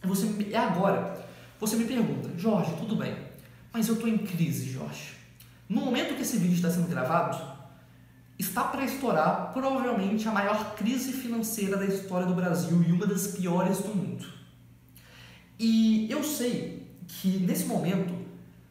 Você, 0.03 0.27
e 0.47 0.55
agora, 0.55 1.27
você 1.59 1.75
me 1.75 1.83
pergunta, 1.83 2.29
Jorge, 2.37 2.73
tudo 2.77 2.95
bem, 2.95 3.17
mas 3.73 3.89
eu 3.89 3.95
estou 3.95 4.07
em 4.07 4.17
crise, 4.17 4.71
Jorge. 4.71 5.15
No 5.67 5.81
momento 5.81 6.15
que 6.15 6.21
esse 6.21 6.37
vídeo 6.37 6.55
está 6.55 6.71
sendo 6.71 6.87
gravado, 6.87 7.37
está 8.39 8.63
para 8.63 8.85
estourar 8.85 9.51
provavelmente 9.53 10.27
a 10.27 10.31
maior 10.31 10.73
crise 10.75 11.11
financeira 11.11 11.77
da 11.77 11.85
história 11.85 12.25
do 12.25 12.33
Brasil 12.33 12.81
e 12.87 12.91
uma 12.91 13.05
das 13.05 13.27
piores 13.27 13.79
do 13.79 13.89
mundo. 13.89 14.25
E 15.59 16.09
eu 16.09 16.23
sei 16.23 16.87
que 17.05 17.27
nesse 17.39 17.65
momento 17.65 18.13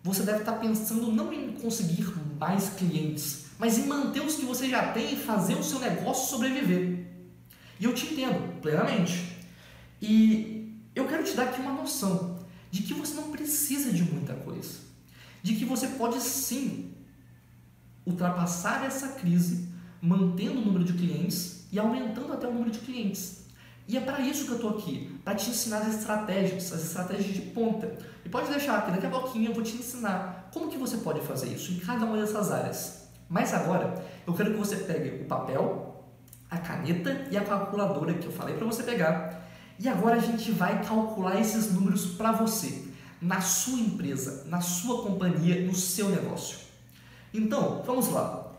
você 0.03 0.23
deve 0.23 0.39
estar 0.39 0.55
pensando 0.55 1.13
não 1.13 1.33
em 1.33 1.53
conseguir 1.53 2.07
mais 2.41 2.71
clientes, 2.71 3.45
mas 3.59 3.79
em 3.79 3.87
manter 3.87 4.21
os 4.21 4.37
que 4.37 4.47
você 4.47 4.69
já 4.69 4.93
tem 4.93 5.13
e 5.13 5.17
fazer 5.17 5.55
o 5.55 5.63
seu 5.63 5.79
negócio 5.79 6.31
sobreviver. 6.31 7.07
E 7.79 7.85
eu 7.85 7.95
te 7.95 8.07
entendo 8.07 8.61
plenamente. 8.61 9.37
E 10.01 10.73
eu 10.95 11.07
quero 11.07 11.23
te 11.23 11.35
dar 11.35 11.45
aqui 11.45 11.61
uma 11.61 11.73
noção 11.73 12.39
de 12.71 12.83
que 12.83 12.95
você 12.95 13.15
não 13.15 13.31
precisa 13.31 13.93
de 13.93 14.03
muita 14.03 14.35
coisa 14.35 14.89
de 15.43 15.55
que 15.55 15.65
você 15.65 15.89
pode 15.89 16.21
sim 16.21 16.91
ultrapassar 18.09 18.85
essa 18.85 19.09
crise 19.09 19.68
mantendo 20.01 20.61
o 20.61 20.64
número 20.64 20.85
de 20.85 20.94
clientes 20.94 21.66
e 21.71 21.79
aumentando 21.79 22.33
até 22.33 22.47
o 22.47 22.53
número 22.53 22.71
de 22.71 22.79
clientes. 22.79 23.44
E 23.87 23.97
é 23.97 24.01
para 24.01 24.21
isso 24.21 24.44
que 24.44 24.51
eu 24.51 24.57
estou 24.57 24.71
aqui, 24.71 25.18
para 25.25 25.35
te 25.35 25.51
ensinar 25.51 25.79
as 25.79 25.94
estratégias, 25.94 26.73
as 26.73 26.83
estratégias 26.83 27.35
de 27.35 27.40
ponta. 27.40 27.97
E 28.25 28.29
pode 28.29 28.51
deixar 28.51 28.85
que 28.85 28.90
daqui 28.90 29.07
a 29.07 29.11
pouquinho 29.11 29.51
eu 29.51 29.55
vou 29.55 29.62
te 29.62 29.77
ensinar 29.77 30.51
como 30.53 30.71
que 30.71 30.77
você 30.77 30.99
pode 30.99 31.21
fazer 31.21 31.49
isso 31.49 31.73
em 31.73 31.79
cada 31.79 32.05
uma 32.05 32.18
dessas 32.18 32.51
áreas. 32.51 33.09
Mas 33.29 33.53
agora, 33.53 34.03
eu 34.27 34.35
quero 34.35 34.53
que 34.53 34.59
você 34.59 34.77
pegue 34.77 35.23
o 35.23 35.27
papel, 35.27 36.05
a 36.51 36.59
caneta 36.59 37.29
e 37.31 37.37
a 37.37 37.44
calculadora 37.44 38.14
que 38.14 38.27
eu 38.27 38.33
falei 38.33 38.57
para 38.57 38.66
você 38.66 38.83
pegar. 38.83 39.47
E 39.79 39.88
agora 39.88 40.16
a 40.16 40.21
gente 40.21 40.51
vai 40.51 40.83
calcular 40.85 41.40
esses 41.40 41.73
números 41.73 42.07
para 42.07 42.33
você 42.33 42.88
na 43.21 43.40
sua 43.40 43.79
empresa, 43.79 44.44
na 44.47 44.61
sua 44.61 45.03
companhia, 45.03 45.66
no 45.66 45.75
seu 45.75 46.09
negócio. 46.09 46.68
Então, 47.33 47.83
vamos 47.85 48.09
lá. 48.09 48.53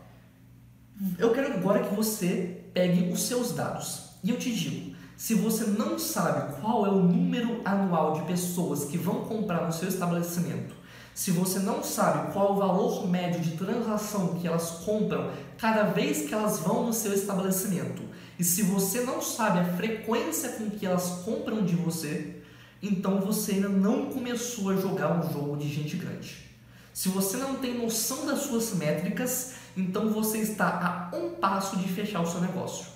Eu 1.18 1.32
quero 1.32 1.54
agora 1.54 1.82
que 1.82 1.94
você 1.94 2.62
pegue 2.72 3.10
os 3.12 3.22
seus 3.22 3.52
dados 3.52 4.10
e 4.22 4.30
eu 4.30 4.38
te 4.38 4.54
digo: 4.54 4.94
se 5.16 5.34
você 5.34 5.64
não 5.64 5.98
sabe 5.98 6.60
qual 6.60 6.86
é 6.86 6.90
o 6.90 7.02
número 7.02 7.60
anual 7.64 8.14
de 8.14 8.22
pessoas 8.22 8.84
que 8.84 8.98
vão 8.98 9.24
comprar 9.24 9.66
no 9.66 9.72
seu 9.72 9.88
estabelecimento, 9.88 10.74
se 11.14 11.30
você 11.30 11.58
não 11.58 11.82
sabe 11.82 12.32
qual 12.32 12.48
é 12.48 12.50
o 12.52 12.56
valor 12.56 13.08
médio 13.08 13.40
de 13.40 13.56
transação 13.56 14.38
que 14.40 14.46
elas 14.46 14.70
compram 14.84 15.30
cada 15.58 15.84
vez 15.84 16.28
que 16.28 16.34
elas 16.34 16.60
vão 16.60 16.86
no 16.86 16.92
seu 16.92 17.12
estabelecimento, 17.12 18.02
e 18.38 18.44
se 18.44 18.62
você 18.62 19.02
não 19.02 19.20
sabe 19.20 19.58
a 19.58 19.76
frequência 19.76 20.50
com 20.50 20.70
que 20.70 20.86
elas 20.86 21.22
compram 21.24 21.64
de 21.64 21.76
você, 21.76 22.42
então 22.82 23.20
você 23.20 23.52
ainda 23.52 23.68
não 23.68 24.06
começou 24.06 24.70
a 24.70 24.76
jogar 24.76 25.18
um 25.18 25.32
jogo 25.32 25.56
de 25.56 25.68
gente 25.68 25.96
grande. 25.96 26.49
Se 26.92 27.08
você 27.08 27.36
não 27.36 27.56
tem 27.56 27.78
noção 27.78 28.26
das 28.26 28.40
suas 28.40 28.74
métricas, 28.74 29.54
então 29.76 30.10
você 30.10 30.38
está 30.38 31.10
a 31.12 31.16
um 31.16 31.30
passo 31.30 31.76
de 31.76 31.88
fechar 31.88 32.20
o 32.20 32.26
seu 32.26 32.40
negócio. 32.40 32.86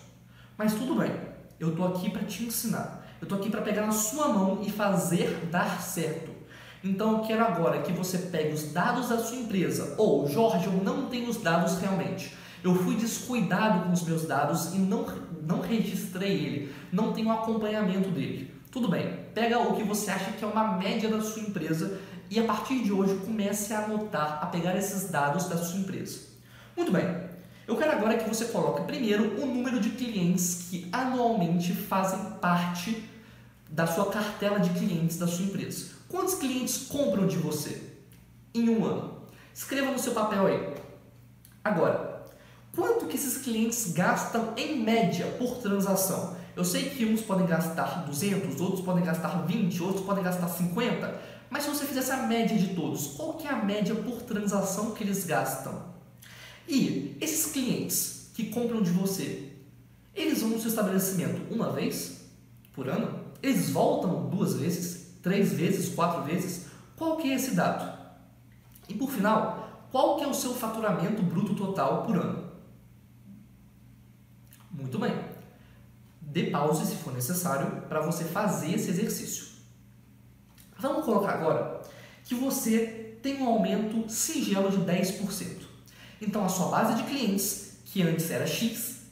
Mas 0.59 0.74
tudo 0.74 0.96
bem, 0.96 1.12
eu 1.59 1.70
estou 1.70 1.87
aqui 1.87 2.11
para 2.11 2.24
te 2.24 2.44
ensinar. 2.44 3.07
Eu 3.20 3.24
estou 3.24 3.38
aqui 3.38 3.50
para 3.50 3.62
pegar 3.62 3.87
na 3.87 3.92
sua 3.92 4.28
mão 4.28 4.61
e 4.62 4.70
fazer 4.70 5.48
dar 5.50 5.80
certo. 5.80 6.30
Então 6.83 7.12
eu 7.12 7.18
quero 7.20 7.42
agora 7.42 7.80
que 7.83 7.92
você 7.92 8.18
pegue 8.18 8.52
os 8.52 8.72
dados 8.72 9.09
da 9.09 9.18
sua 9.18 9.38
empresa. 9.38 9.94
Ou, 9.96 10.28
Jorge, 10.28 10.66
eu 10.66 10.72
não 10.72 11.07
tenho 11.07 11.30
os 11.30 11.38
dados 11.38 11.78
realmente. 11.78 12.37
Eu 12.62 12.74
fui 12.74 12.96
descuidado 12.96 13.85
com 13.85 13.92
os 13.92 14.02
meus 14.02 14.26
dados 14.26 14.74
e 14.74 14.78
não, 14.78 15.07
não 15.42 15.61
registrei 15.61 16.33
ele. 16.33 16.74
Não 16.92 17.12
tenho 17.12 17.30
acompanhamento 17.30 18.11
dele. 18.11 18.52
Tudo 18.70 18.88
bem, 18.88 19.20
pega 19.33 19.59
o 19.61 19.76
que 19.76 19.85
você 19.85 20.11
acha 20.11 20.33
que 20.33 20.44
é 20.44 20.46
uma 20.46 20.76
média 20.76 21.09
da 21.09 21.20
sua 21.22 21.42
empresa 21.42 22.00
e 22.34 22.40
a 22.40 22.42
partir 22.42 22.82
de 22.82 22.92
hoje 22.92 23.14
comece 23.24 23.72
a 23.72 23.84
anotar, 23.84 24.40
a 24.42 24.46
pegar 24.46 24.76
esses 24.76 25.08
dados 25.08 25.48
da 25.48 25.56
sua 25.56 25.78
empresa. 25.78 26.18
Muito 26.76 26.90
bem, 26.90 27.04
eu 27.64 27.76
quero 27.76 27.92
agora 27.92 28.18
que 28.18 28.28
você 28.28 28.46
coloque 28.46 28.82
primeiro 28.82 29.40
o 29.40 29.46
número 29.46 29.78
de 29.78 29.90
clientes 29.90 30.66
que 30.68 30.88
anualmente 30.90 31.72
fazem 31.72 32.32
parte 32.40 33.08
da 33.70 33.86
sua 33.86 34.06
cartela 34.10 34.58
de 34.58 34.70
clientes 34.70 35.16
da 35.16 35.28
sua 35.28 35.44
empresa. 35.44 35.90
Quantos 36.08 36.34
clientes 36.34 36.88
compram 36.88 37.28
de 37.28 37.36
você 37.36 37.80
em 38.52 38.68
um 38.68 38.84
ano? 38.84 39.22
Escreva 39.54 39.92
no 39.92 39.98
seu 40.00 40.12
papel 40.12 40.48
aí. 40.48 40.74
Agora, 41.62 42.24
quanto 42.74 43.06
que 43.06 43.16
esses 43.16 43.38
clientes 43.44 43.92
gastam 43.92 44.54
em 44.56 44.80
média 44.80 45.26
por 45.38 45.58
transação? 45.58 46.36
Eu 46.56 46.64
sei 46.64 46.90
que 46.90 47.04
uns 47.04 47.20
podem 47.20 47.46
gastar 47.46 48.04
200, 48.06 48.60
outros 48.60 48.80
podem 48.84 49.04
gastar 49.04 49.44
20, 49.46 49.82
outros 49.82 50.04
podem 50.04 50.22
gastar 50.22 50.48
50, 50.48 51.33
mas 51.50 51.64
se 51.64 51.70
você 51.70 51.85
fizesse 51.85 52.11
a 52.11 52.26
média 52.26 52.57
de 52.57 52.74
todos, 52.74 53.09
qual 53.09 53.35
que 53.35 53.46
é 53.46 53.50
a 53.50 53.64
média 53.64 53.94
por 53.94 54.22
transação 54.22 54.92
que 54.92 55.04
eles 55.04 55.24
gastam? 55.24 55.83
E 56.66 57.16
esses 57.20 57.52
clientes 57.52 58.30
que 58.35 58.50
compram 58.50 58.83
de 58.83 58.90
você, 58.90 59.52
eles 60.14 60.40
vão 60.40 60.50
no 60.50 60.59
seu 60.61 60.70
estabelecimento 60.70 61.52
uma 61.52 61.70
vez 61.70 62.22
por 62.72 62.88
ano? 62.88 63.20
Eles 63.42 63.70
voltam 63.70 64.28
duas 64.28 64.54
vezes, 64.54 65.18
três 65.22 65.52
vezes, 65.52 65.94
quatro 65.94 66.22
vezes? 66.24 66.66
Qual 66.96 67.16
que 67.16 67.30
é 67.30 67.35
esse 67.35 67.54
dado? 67.54 67.98
E 68.88 68.94
por 68.94 69.11
final, 69.11 69.87
qual 69.90 70.16
que 70.16 70.24
é 70.24 70.26
o 70.26 70.35
seu 70.35 70.54
faturamento 70.54 71.22
bruto 71.22 71.54
total 71.54 72.04
por 72.04 72.16
ano? 72.16 72.44
Muito 74.70 74.98
bem 74.98 75.35
dê 76.35 76.50
pause 76.50 76.85
se 76.85 76.96
for 76.96 77.14
necessário 77.14 77.83
para 77.83 78.00
você 78.00 78.24
fazer 78.24 78.72
esse 78.74 78.90
exercício. 78.90 79.53
Vamos 80.84 81.06
colocar 81.06 81.32
agora 81.32 81.80
que 82.24 82.34
você 82.34 83.16
tem 83.22 83.40
um 83.40 83.48
aumento 83.48 84.06
singelo 84.06 84.70
de 84.70 84.76
10%. 84.76 85.62
Então 86.20 86.44
a 86.44 86.48
sua 86.50 86.68
base 86.68 87.02
de 87.02 87.04
clientes, 87.04 87.78
que 87.86 88.02
antes 88.02 88.30
era 88.30 88.46
X, 88.46 89.06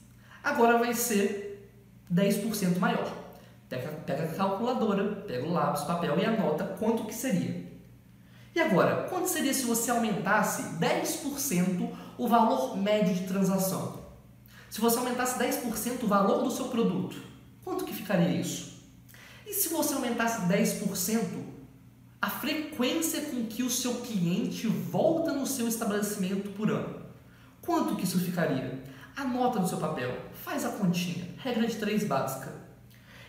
agora 0.45 0.77
vai 0.77 0.93
ser 0.93 1.67
10% 2.13 2.79
maior. 2.79 3.11
Pega, 3.71 3.89
pega 3.89 4.25
a 4.25 4.35
calculadora, 4.35 5.23
pega 5.27 5.47
o 5.47 5.51
lápis, 5.51 5.85
papel 5.85 6.19
e 6.19 6.27
anota 6.27 6.77
quanto 6.79 7.07
que 7.07 7.15
seria. 7.15 7.65
E 8.55 8.61
agora, 8.61 9.09
quanto 9.09 9.31
seria 9.31 9.55
se 9.55 9.65
você 9.65 9.91
aumentasse 9.91 10.79
10% 10.79 11.91
o 12.19 12.29
valor 12.29 12.77
médio 12.77 13.15
de 13.15 13.27
transação? 13.27 13.99
Se 14.69 14.79
você 14.79 14.99
aumentasse 14.99 15.43
10% 15.43 16.03
o 16.03 16.07
valor 16.07 16.43
do 16.43 16.51
seu 16.51 16.67
produto, 16.67 17.17
quanto 17.65 17.87
que 17.87 17.95
ficaria 17.95 18.29
isso? 18.29 18.73
E 19.47 19.55
se 19.55 19.71
você 19.71 19.95
aumentasse 19.95 20.43
10% 20.43 21.52
a 22.23 22.31
frequência 22.31 23.23
com 23.23 23.47
que 23.47 23.65
o 23.65 23.69
seu 23.69 23.95
cliente 23.95 24.69
volta 24.69 25.33
no 25.33 25.45
seu 25.45 25.67
estabelecimento 25.67 26.51
por 26.51 26.71
ano, 26.71 27.03
quanto 27.61 27.97
que 27.97 28.05
isso 28.05 28.21
ficaria? 28.21 28.81
Anota 29.17 29.59
no 29.59 29.67
seu 29.67 29.79
papel, 29.79 30.17
faz 30.33 30.65
a 30.65 30.69
continha, 30.69 31.27
regra 31.39 31.67
de 31.67 31.75
três 31.75 32.05
básica. 32.05 32.53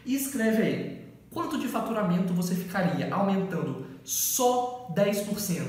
E 0.06 0.14
escreve 0.14 0.62
aí, 0.62 1.08
quanto 1.32 1.58
de 1.58 1.68
faturamento 1.68 2.36
você 2.36 2.54
ficaria 2.54 3.12
aumentando 3.12 3.88
só 4.04 4.88
10% 4.96 5.64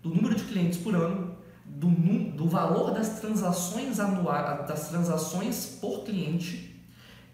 do 0.00 0.10
número 0.10 0.36
de 0.36 0.44
clientes 0.44 0.78
por 0.78 0.94
ano 0.94 1.36
do, 1.64 1.88
do 1.88 2.48
valor 2.48 2.92
das 2.92 3.18
transações 3.18 3.98
anuais, 3.98 4.68
das 4.68 4.88
transações 4.88 5.78
por 5.80 6.04
cliente 6.04 6.80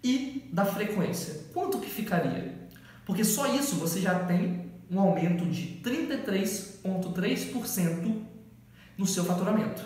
e 0.03 0.49
da 0.51 0.65
frequência. 0.65 1.43
Quanto 1.53 1.81
que 1.81 1.91
ficaria? 1.91 2.67
Porque 3.05 3.23
só 3.23 3.55
isso 3.55 3.77
você 3.77 4.01
já 4.01 4.21
tem 4.21 4.64
um 4.95 5.01
aumento 5.01 5.45
de 5.47 5.81
33,3% 5.83 8.23
no 8.97 9.07
seu 9.07 9.25
faturamento. 9.25 9.83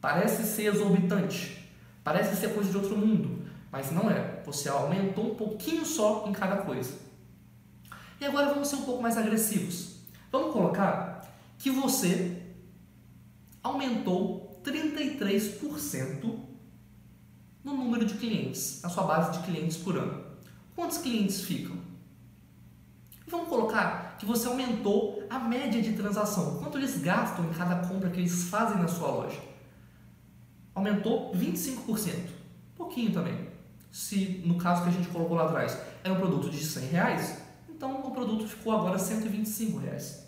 Parece 0.00 0.44
ser 0.44 0.72
exorbitante, 0.72 1.58
Parece 2.08 2.36
ser 2.36 2.54
coisa 2.54 2.70
de 2.70 2.76
outro 2.78 2.96
mundo, 2.96 3.44
mas 3.70 3.92
não 3.92 4.10
é. 4.10 4.42
Você 4.46 4.66
aumentou 4.70 5.32
um 5.32 5.34
pouquinho 5.34 5.84
só 5.84 6.24
em 6.26 6.32
cada 6.32 6.62
coisa. 6.62 6.94
E 8.18 8.24
agora 8.24 8.48
vamos 8.48 8.68
ser 8.68 8.76
um 8.76 8.84
pouco 8.86 9.02
mais 9.02 9.18
agressivos. 9.18 9.96
Vamos 10.32 10.54
colocar 10.54 11.30
que 11.58 11.68
você 11.68 12.44
aumentou 13.62 14.58
33% 14.64 16.38
no 17.62 17.76
número 17.76 18.06
de 18.06 18.14
clientes, 18.14 18.80
na 18.82 18.88
sua 18.88 19.02
base 19.02 19.38
de 19.38 19.44
clientes 19.44 19.76
por 19.76 19.98
ano. 19.98 20.24
Quantos 20.74 20.96
clientes 20.96 21.42
ficam? 21.42 21.76
Vamos 23.28 23.48
colocar 23.48 24.16
que 24.18 24.24
você 24.24 24.48
aumentou 24.48 25.22
a 25.28 25.38
média 25.38 25.82
de 25.82 25.92
transação. 25.92 26.58
Quanto 26.58 26.78
eles 26.78 26.96
gastam 26.98 27.44
em 27.44 27.52
cada 27.52 27.86
compra 27.86 28.08
que 28.08 28.18
eles 28.18 28.44
fazem 28.44 28.78
na 28.78 28.88
sua 28.88 29.08
loja? 29.10 29.38
Aumentou 30.74 31.34
25%. 31.34 32.30
Pouquinho 32.74 33.12
também. 33.12 33.48
Se 33.92 34.42
no 34.46 34.56
caso 34.56 34.82
que 34.82 34.88
a 34.88 34.92
gente 34.92 35.08
colocou 35.08 35.36
lá 35.36 35.44
atrás 35.44 35.78
era 36.02 36.14
um 36.14 36.16
produto 36.16 36.48
de 36.48 36.64
100 36.64 36.88
reais, 36.88 37.42
então 37.68 38.00
o 38.00 38.10
produto 38.12 38.48
ficou 38.48 38.72
agora 38.72 38.98
125 38.98 39.78
reais. 39.78 40.26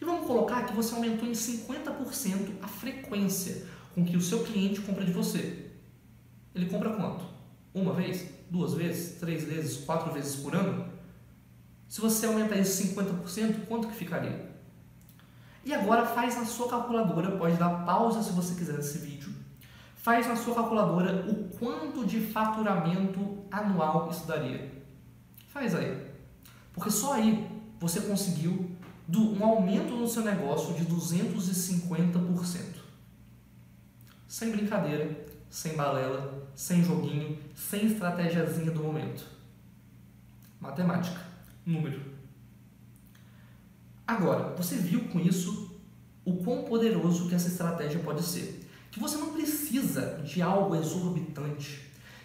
E 0.00 0.04
vamos 0.04 0.24
colocar 0.26 0.62
que 0.64 0.74
você 0.74 0.94
aumentou 0.94 1.28
em 1.28 1.32
50% 1.32 2.52
a 2.62 2.68
frequência 2.68 3.66
com 3.94 4.04
que 4.04 4.16
o 4.16 4.20
seu 4.20 4.44
cliente 4.44 4.80
compra 4.80 5.04
de 5.04 5.12
você. 5.12 5.70
Ele 6.54 6.66
compra 6.66 6.90
quanto? 6.90 7.24
Uma 7.74 7.94
vez? 7.94 8.28
Duas 8.48 8.74
vezes? 8.74 9.18
Três 9.18 9.42
vezes? 9.42 9.84
Quatro 9.84 10.12
vezes 10.12 10.36
por 10.36 10.54
ano? 10.54 11.01
Se 11.92 12.00
você 12.00 12.24
aumentar 12.24 12.56
isso 12.56 12.82
50%, 12.84 13.66
quanto 13.68 13.88
que 13.88 13.94
ficaria? 13.94 14.50
E 15.62 15.74
agora 15.74 16.06
faz 16.06 16.36
na 16.36 16.46
sua 16.46 16.66
calculadora, 16.66 17.36
pode 17.36 17.56
dar 17.56 17.84
pausa 17.84 18.22
se 18.22 18.32
você 18.32 18.54
quiser 18.54 18.78
nesse 18.78 18.96
vídeo. 18.96 19.30
Faz 19.96 20.26
na 20.26 20.34
sua 20.34 20.54
calculadora 20.54 21.26
o 21.28 21.50
quanto 21.58 22.06
de 22.06 22.18
faturamento 22.18 23.44
anual 23.50 24.08
isso 24.10 24.26
daria. 24.26 24.72
Faz 25.48 25.74
aí. 25.74 26.10
Porque 26.72 26.90
só 26.90 27.12
aí 27.12 27.46
você 27.78 28.00
conseguiu 28.00 28.70
um 29.14 29.44
aumento 29.44 29.94
no 29.94 30.08
seu 30.08 30.22
negócio 30.22 30.72
de 30.72 30.86
250%. 30.86 32.56
Sem 34.26 34.50
brincadeira, 34.50 35.26
sem 35.50 35.76
balela, 35.76 36.48
sem 36.54 36.82
joguinho, 36.82 37.38
sem 37.54 37.84
estratégiazinha 37.84 38.70
do 38.70 38.82
momento. 38.82 39.26
Matemática, 40.58 41.21
número. 41.64 42.00
Agora, 44.06 44.54
você 44.56 44.76
viu 44.76 45.08
com 45.08 45.20
isso 45.20 45.70
o 46.24 46.36
quão 46.36 46.64
poderoso 46.64 47.28
que 47.28 47.34
essa 47.34 47.48
estratégia 47.48 48.00
pode 48.00 48.22
ser. 48.22 48.68
Que 48.90 49.00
você 49.00 49.16
não 49.16 49.32
precisa 49.32 50.20
de 50.24 50.42
algo 50.42 50.76
exorbitante, 50.76 51.80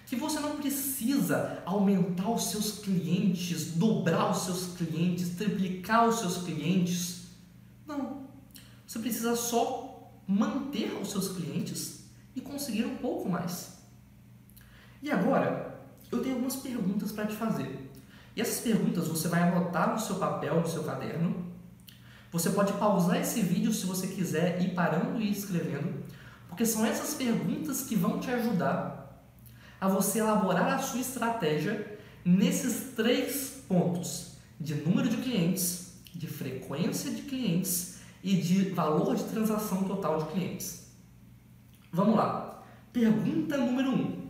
que 0.05 0.15
você 0.15 0.39
não 0.39 0.57
precisa 0.57 1.61
aumentar 1.65 2.29
os 2.29 2.51
seus 2.51 2.79
clientes, 2.79 3.73
dobrar 3.73 4.31
os 4.31 4.39
seus 4.39 4.75
clientes, 4.75 5.35
triplicar 5.35 6.07
os 6.07 6.19
seus 6.19 6.39
clientes. 6.39 7.27
Não. 7.85 8.27
Você 8.85 8.99
precisa 8.99 9.35
só 9.35 10.11
manter 10.27 10.93
os 11.01 11.09
seus 11.09 11.29
clientes 11.29 12.05
e 12.35 12.41
conseguir 12.41 12.85
um 12.85 12.97
pouco 12.97 13.29
mais. 13.29 13.77
E 15.01 15.09
agora, 15.11 15.79
eu 16.11 16.21
tenho 16.21 16.35
algumas 16.35 16.57
perguntas 16.57 17.11
para 17.11 17.27
te 17.27 17.35
fazer. 17.35 17.86
E 18.37 18.41
essas 18.41 18.59
perguntas 18.59 19.07
você 19.07 19.27
vai 19.27 19.41
anotar 19.41 19.91
no 19.91 19.99
seu 19.99 20.17
papel, 20.17 20.61
no 20.61 20.67
seu 20.67 20.83
caderno. 20.83 21.43
Você 22.31 22.51
pode 22.51 22.71
pausar 22.73 23.19
esse 23.19 23.41
vídeo 23.41 23.73
se 23.73 23.87
você 23.87 24.05
quiser 24.05 24.61
ir 24.61 24.75
parando 24.75 25.19
e 25.19 25.31
escrevendo, 25.31 26.03
porque 26.47 26.63
são 26.63 26.85
essas 26.85 27.15
perguntas 27.15 27.81
que 27.81 27.95
vão 27.95 28.19
te 28.19 28.29
ajudar 28.29 29.25
a 29.81 29.87
você 29.87 30.19
elaborar 30.19 30.75
a 30.75 30.77
sua 30.77 30.99
estratégia 30.99 31.97
nesses 32.23 32.93
três 32.95 33.63
pontos: 33.67 34.33
de 34.59 34.75
número 34.75 35.09
de 35.09 35.17
clientes, 35.17 35.93
de 36.13 36.27
frequência 36.27 37.09
de 37.09 37.23
clientes 37.23 38.01
e 38.23 38.35
de 38.35 38.69
valor 38.69 39.15
de 39.15 39.23
transação 39.23 39.83
total 39.85 40.19
de 40.19 40.31
clientes. 40.33 40.91
Vamos 41.91 42.15
lá. 42.15 42.63
Pergunta 42.93 43.57
número 43.57 43.89
1. 43.89 43.93
Um. 43.95 44.27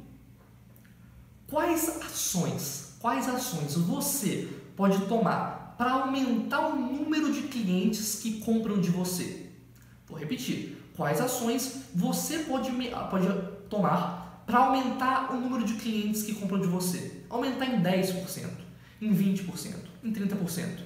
Quais 1.46 1.90
ações, 2.02 2.87
quais 3.08 3.30
ações 3.30 3.74
você 3.78 4.50
pode 4.76 5.06
tomar 5.06 5.76
para 5.78 5.92
aumentar 5.92 6.68
o 6.68 6.76
número 6.76 7.32
de 7.32 7.44
clientes 7.44 8.20
que 8.22 8.42
compram 8.42 8.82
de 8.82 8.90
você? 8.90 9.46
Vou 10.06 10.20
repetir. 10.20 10.78
Quais 10.94 11.22
ações 11.22 11.84
você 11.96 12.40
pode, 12.40 12.70
pode 13.10 13.28
tomar 13.70 14.44
para 14.46 14.60
aumentar 14.60 15.34
o 15.34 15.40
número 15.40 15.64
de 15.64 15.76
clientes 15.76 16.24
que 16.24 16.36
compram 16.36 16.60
de 16.60 16.68
você? 16.68 17.24
Aumentar 17.30 17.68
em 17.68 17.82
10%, 17.82 18.50
em 19.02 19.16
20%, 19.16 19.76
em 20.04 20.12
30%. 20.12 20.34
O 20.34 20.84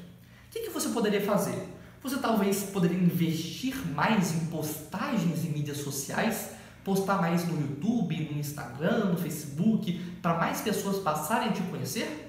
que, 0.52 0.60
que 0.60 0.70
você 0.70 0.90
poderia 0.90 1.22
fazer? 1.22 1.70
Você 2.04 2.18
talvez 2.18 2.66
poderia 2.66 3.00
investir 3.00 3.76
mais 3.96 4.32
em 4.36 4.46
postagens 4.46 5.44
em 5.44 5.50
mídias 5.50 5.78
sociais 5.78 6.52
postar 6.84 7.22
mais 7.22 7.48
no 7.48 7.60
YouTube, 7.60 8.30
no 8.32 8.40
Instagram, 8.40 9.06
no 9.06 9.18
Facebook, 9.18 10.00
para 10.22 10.38
mais 10.38 10.62
pessoas 10.62 10.98
passarem 11.00 11.50
a 11.50 11.52
te 11.52 11.62
conhecer? 11.64 12.28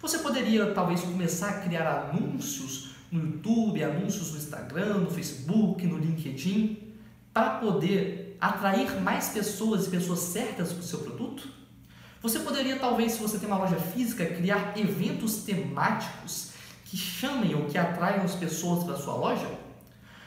Você 0.00 0.18
poderia 0.18 0.72
talvez 0.72 1.00
começar 1.00 1.48
a 1.48 1.60
criar 1.60 2.10
anúncios 2.10 2.90
no 3.10 3.20
YouTube, 3.20 3.82
anúncios 3.82 4.30
no 4.32 4.38
Instagram, 4.38 4.98
no 4.98 5.10
Facebook, 5.10 5.84
no 5.86 5.98
LinkedIn, 5.98 6.94
para 7.32 7.58
poder 7.58 8.36
atrair 8.40 9.00
mais 9.00 9.30
pessoas 9.30 9.86
e 9.86 9.90
pessoas 9.90 10.20
certas 10.20 10.72
para 10.72 10.80
o 10.80 10.84
seu 10.84 11.00
produto? 11.00 11.48
Você 12.22 12.40
poderia, 12.40 12.78
talvez, 12.78 13.12
se 13.12 13.20
você 13.20 13.38
tem 13.38 13.48
uma 13.48 13.58
loja 13.58 13.76
física, 13.76 14.26
criar 14.26 14.72
eventos 14.76 15.44
temáticos 15.44 16.50
que 16.84 16.96
chamem 16.96 17.54
ou 17.54 17.66
que 17.66 17.78
atraiam 17.78 18.24
as 18.24 18.34
pessoas 18.34 18.84
para 18.84 18.94
a 18.94 18.98
sua 18.98 19.14
loja? 19.14 19.48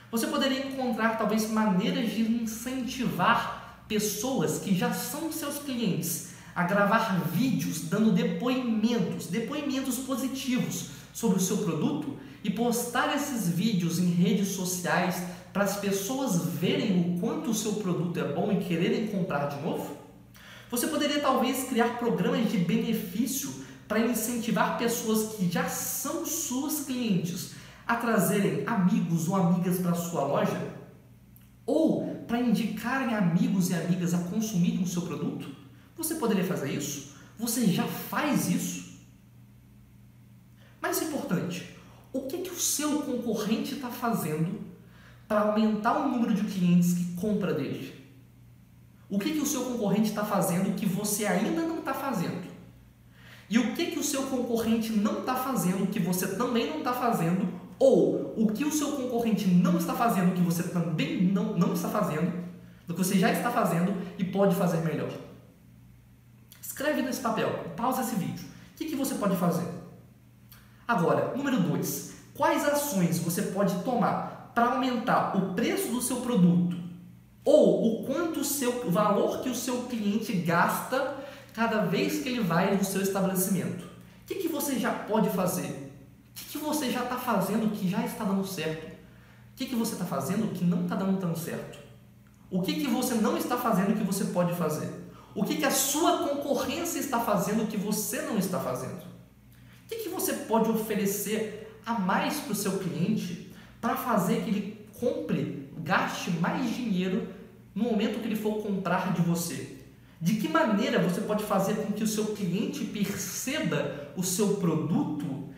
Você 0.09 0.27
poderia 0.27 0.67
encontrar, 0.67 1.17
talvez, 1.17 1.49
maneiras 1.49 2.11
de 2.11 2.21
incentivar 2.21 3.60
pessoas 3.91 4.59
que 4.59 4.73
já 4.73 4.93
são 4.93 5.33
seus 5.33 5.59
clientes 5.59 6.29
a 6.55 6.63
gravar 6.63 7.25
vídeos 7.33 7.81
dando 7.89 8.13
depoimentos, 8.13 9.27
depoimentos 9.27 9.97
positivos 9.97 10.91
sobre 11.11 11.39
o 11.39 11.41
seu 11.41 11.57
produto 11.57 12.15
e 12.41 12.49
postar 12.49 13.13
esses 13.13 13.49
vídeos 13.49 13.99
em 13.99 14.05
redes 14.05 14.47
sociais 14.49 15.21
para 15.51 15.65
as 15.65 15.75
pessoas 15.75 16.45
verem 16.53 17.01
o 17.01 17.19
quanto 17.19 17.51
o 17.51 17.53
seu 17.53 17.73
produto 17.73 18.17
é 18.17 18.33
bom 18.33 18.49
e 18.53 18.63
quererem 18.63 19.07
comprar 19.07 19.47
de 19.47 19.61
novo? 19.61 19.93
Você 20.69 20.87
poderia 20.87 21.19
talvez 21.19 21.65
criar 21.65 21.99
programas 21.99 22.49
de 22.49 22.59
benefício 22.59 23.53
para 23.89 23.99
incentivar 23.99 24.77
pessoas 24.77 25.35
que 25.35 25.51
já 25.51 25.67
são 25.67 26.25
suas 26.25 26.85
clientes 26.85 27.51
a 27.85 27.97
trazerem 27.97 28.63
amigos 28.65 29.27
ou 29.27 29.35
amigas 29.35 29.79
para 29.79 29.93
sua 29.93 30.23
loja? 30.23 30.79
Ou 31.65 32.20
para 32.31 32.39
indicarem 32.39 33.13
amigos 33.13 33.71
e 33.71 33.75
amigas 33.75 34.13
a 34.13 34.19
consumirem 34.19 34.81
o 34.81 34.87
seu 34.87 35.01
produto? 35.01 35.53
Você 35.97 36.15
poderia 36.15 36.45
fazer 36.45 36.71
isso? 36.71 37.13
Você 37.37 37.65
já 37.65 37.85
faz 37.85 38.47
isso? 38.47 39.01
Mais 40.81 41.01
importante, 41.01 41.75
o 42.13 42.21
que, 42.21 42.37
que 42.37 42.51
o 42.51 42.57
seu 42.57 43.01
concorrente 43.01 43.75
está 43.75 43.89
fazendo 43.89 44.61
para 45.27 45.41
aumentar 45.41 45.97
o 45.99 46.07
número 46.07 46.33
de 46.33 46.43
clientes 46.43 46.93
que 46.93 47.15
compra 47.15 47.53
dele? 47.53 48.01
O 49.09 49.19
que, 49.19 49.33
que 49.33 49.39
o 49.39 49.45
seu 49.45 49.65
concorrente 49.65 50.07
está 50.07 50.23
fazendo 50.23 50.73
que 50.73 50.85
você 50.85 51.25
ainda 51.25 51.63
não 51.63 51.79
está 51.79 51.93
fazendo? 51.93 52.49
E 53.49 53.59
o 53.59 53.73
que, 53.73 53.87
que 53.87 53.99
o 53.99 54.03
seu 54.05 54.23
concorrente 54.27 54.93
não 54.93 55.19
está 55.19 55.35
fazendo 55.35 55.91
que 55.91 55.99
você 55.99 56.37
também 56.37 56.69
não 56.69 56.77
está 56.77 56.93
fazendo 56.93 57.60
ou 57.81 58.35
o 58.37 58.53
que 58.53 58.63
o 58.63 58.71
seu 58.71 58.91
concorrente 58.91 59.47
não 59.47 59.75
está 59.75 59.95
fazendo, 59.95 60.35
que 60.35 60.41
você 60.41 60.61
também 60.61 61.23
não, 61.23 61.57
não 61.57 61.73
está 61.73 61.89
fazendo, 61.89 62.31
do 62.85 62.93
que 62.93 63.03
você 63.03 63.17
já 63.17 63.31
está 63.31 63.49
fazendo 63.49 63.91
e 64.19 64.23
pode 64.23 64.53
fazer 64.53 64.77
melhor. 64.81 65.09
Escreve 66.61 67.01
nesse 67.01 67.21
papel, 67.21 67.49
pausa 67.75 68.01
esse 68.01 68.13
vídeo. 68.13 68.45
O 68.73 68.77
que, 68.77 68.85
que 68.85 68.95
você 68.95 69.15
pode 69.15 69.35
fazer? 69.35 69.67
Agora, 70.87 71.35
número 71.35 71.59
2. 71.59 72.13
Quais 72.35 72.63
ações 72.65 73.17
você 73.17 73.41
pode 73.41 73.73
tomar 73.83 74.51
para 74.53 74.73
aumentar 74.73 75.35
o 75.35 75.55
preço 75.55 75.87
do 75.87 76.03
seu 76.03 76.17
produto 76.17 76.77
ou 77.43 78.03
o 78.03 78.05
quanto 78.05 78.41
o 78.41 78.45
seu 78.45 78.91
valor 78.91 79.41
que 79.41 79.49
o 79.49 79.55
seu 79.55 79.85
cliente 79.85 80.33
gasta 80.33 81.17
cada 81.51 81.81
vez 81.85 82.21
que 82.21 82.29
ele 82.29 82.41
vai 82.41 82.75
no 82.75 82.83
seu 82.83 83.01
estabelecimento? 83.01 83.85
O 83.85 84.25
que, 84.27 84.35
que 84.35 84.47
você 84.47 84.77
já 84.77 84.91
pode 84.91 85.31
fazer? 85.31 85.90
O 86.31 86.51
que, 86.51 86.57
você 86.57 86.91
já 86.91 87.03
está 87.03 87.17
fazendo 87.17 87.71
que 87.75 87.89
já 87.89 88.05
está 88.05 88.23
dando 88.23 88.45
certo? 88.45 88.87
O 88.87 89.55
que, 89.55 89.65
que 89.65 89.75
você 89.75 89.93
está 89.93 90.05
fazendo 90.05 90.53
que 90.53 90.63
não 90.63 90.83
está 90.83 90.95
dando 90.95 91.19
tão 91.19 91.35
certo? 91.35 91.79
O 92.49 92.61
que, 92.61 92.73
que 92.73 92.87
você 92.87 93.15
não 93.15 93.37
está 93.37 93.57
fazendo 93.57 93.97
que 93.97 94.03
você 94.03 94.25
pode 94.25 94.53
fazer? 94.55 94.89
O 95.33 95.43
que, 95.43 95.55
que 95.55 95.65
a 95.65 95.71
sua 95.71 96.27
concorrência 96.27 96.99
está 96.99 97.19
fazendo 97.19 97.67
que 97.67 97.77
você 97.77 98.21
não 98.23 98.37
está 98.37 98.59
fazendo? 98.59 99.01
O 99.01 99.87
que, 99.87 99.97
que 99.97 100.09
você 100.09 100.33
pode 100.33 100.69
oferecer 100.69 101.79
a 101.85 101.93
mais 101.93 102.39
para 102.39 102.51
o 102.51 102.55
seu 102.55 102.79
cliente 102.79 103.53
para 103.79 103.95
fazer 103.95 104.43
que 104.43 104.49
ele 104.49 104.87
compre, 104.99 105.69
gaste 105.77 106.31
mais 106.31 106.75
dinheiro 106.75 107.29
no 107.73 107.83
momento 107.83 108.19
que 108.19 108.27
ele 108.27 108.35
for 108.35 108.61
comprar 108.61 109.13
de 109.13 109.21
você? 109.21 109.77
De 110.19 110.35
que 110.35 110.47
maneira 110.47 110.99
você 110.99 111.21
pode 111.21 111.43
fazer 111.43 111.75
com 111.75 111.93
que 111.93 112.03
o 112.03 112.07
seu 112.07 112.25
cliente 112.27 112.83
perceba 112.85 114.11
o 114.15 114.23
seu 114.23 114.57
produto 114.57 115.49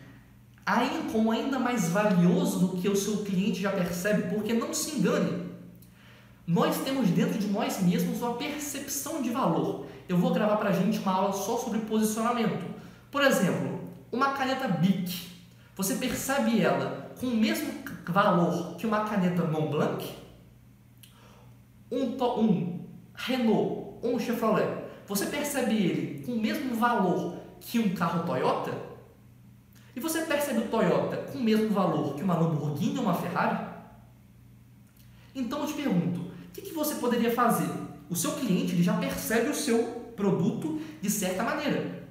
aí 0.64 1.08
como 1.12 1.30
ainda 1.30 1.58
mais 1.58 1.88
valioso 1.88 2.58
do 2.58 2.68
que 2.76 2.88
o 2.88 2.96
seu 2.96 3.18
cliente 3.18 3.60
já 3.60 3.70
percebe? 3.70 4.34
Porque 4.34 4.52
não 4.52 4.72
se 4.72 4.96
engane, 4.96 5.44
nós 6.46 6.78
temos 6.78 7.08
dentro 7.08 7.38
de 7.38 7.46
nós 7.48 7.82
mesmos 7.82 8.20
uma 8.20 8.34
percepção 8.34 9.22
de 9.22 9.30
valor. 9.30 9.86
Eu 10.06 10.18
vou 10.18 10.32
gravar 10.32 10.56
para 10.56 10.70
a 10.70 10.72
gente 10.72 10.98
uma 10.98 11.12
aula 11.12 11.32
só 11.32 11.56
sobre 11.56 11.78
posicionamento. 11.80 12.64
Por 13.10 13.22
exemplo, 13.22 13.80
uma 14.12 14.32
caneta 14.32 14.68
Bic. 14.68 15.28
Você 15.74 15.94
percebe 15.94 16.60
ela 16.60 17.14
com 17.18 17.26
o 17.26 17.36
mesmo 17.36 17.72
valor 18.06 18.76
que 18.76 18.86
uma 18.86 19.04
caneta 19.04 19.42
Montblanc? 19.44 20.04
Um, 21.90 22.14
um 22.40 22.80
Renault 23.14 23.98
ou 24.02 24.16
um 24.16 24.18
Chevrolet. 24.18 24.84
Você 25.06 25.26
percebe 25.26 25.74
ele 25.74 26.24
com 26.24 26.32
o 26.32 26.40
mesmo 26.40 26.74
valor 26.74 27.36
que 27.60 27.78
um 27.78 27.94
carro 27.94 28.26
Toyota? 28.26 28.93
E 29.96 30.00
você 30.00 30.22
percebe 30.22 30.60
o 30.60 30.68
Toyota 30.68 31.16
com 31.30 31.38
o 31.38 31.42
mesmo 31.42 31.70
valor 31.70 32.14
que 32.14 32.22
uma 32.22 32.36
Lamborghini 32.36 32.98
ou 32.98 33.04
uma 33.04 33.14
Ferrari? 33.14 33.74
Então 35.34 35.60
eu 35.60 35.66
te 35.66 35.74
pergunto, 35.74 36.20
o 36.20 36.50
que, 36.52 36.62
que 36.62 36.72
você 36.72 36.96
poderia 36.96 37.32
fazer? 37.32 37.70
O 38.08 38.16
seu 38.16 38.32
cliente 38.32 38.72
ele 38.72 38.82
já 38.82 38.96
percebe 38.96 39.50
o 39.50 39.54
seu 39.54 39.84
produto 40.16 40.80
de 41.00 41.10
certa 41.10 41.42
maneira. 41.42 42.08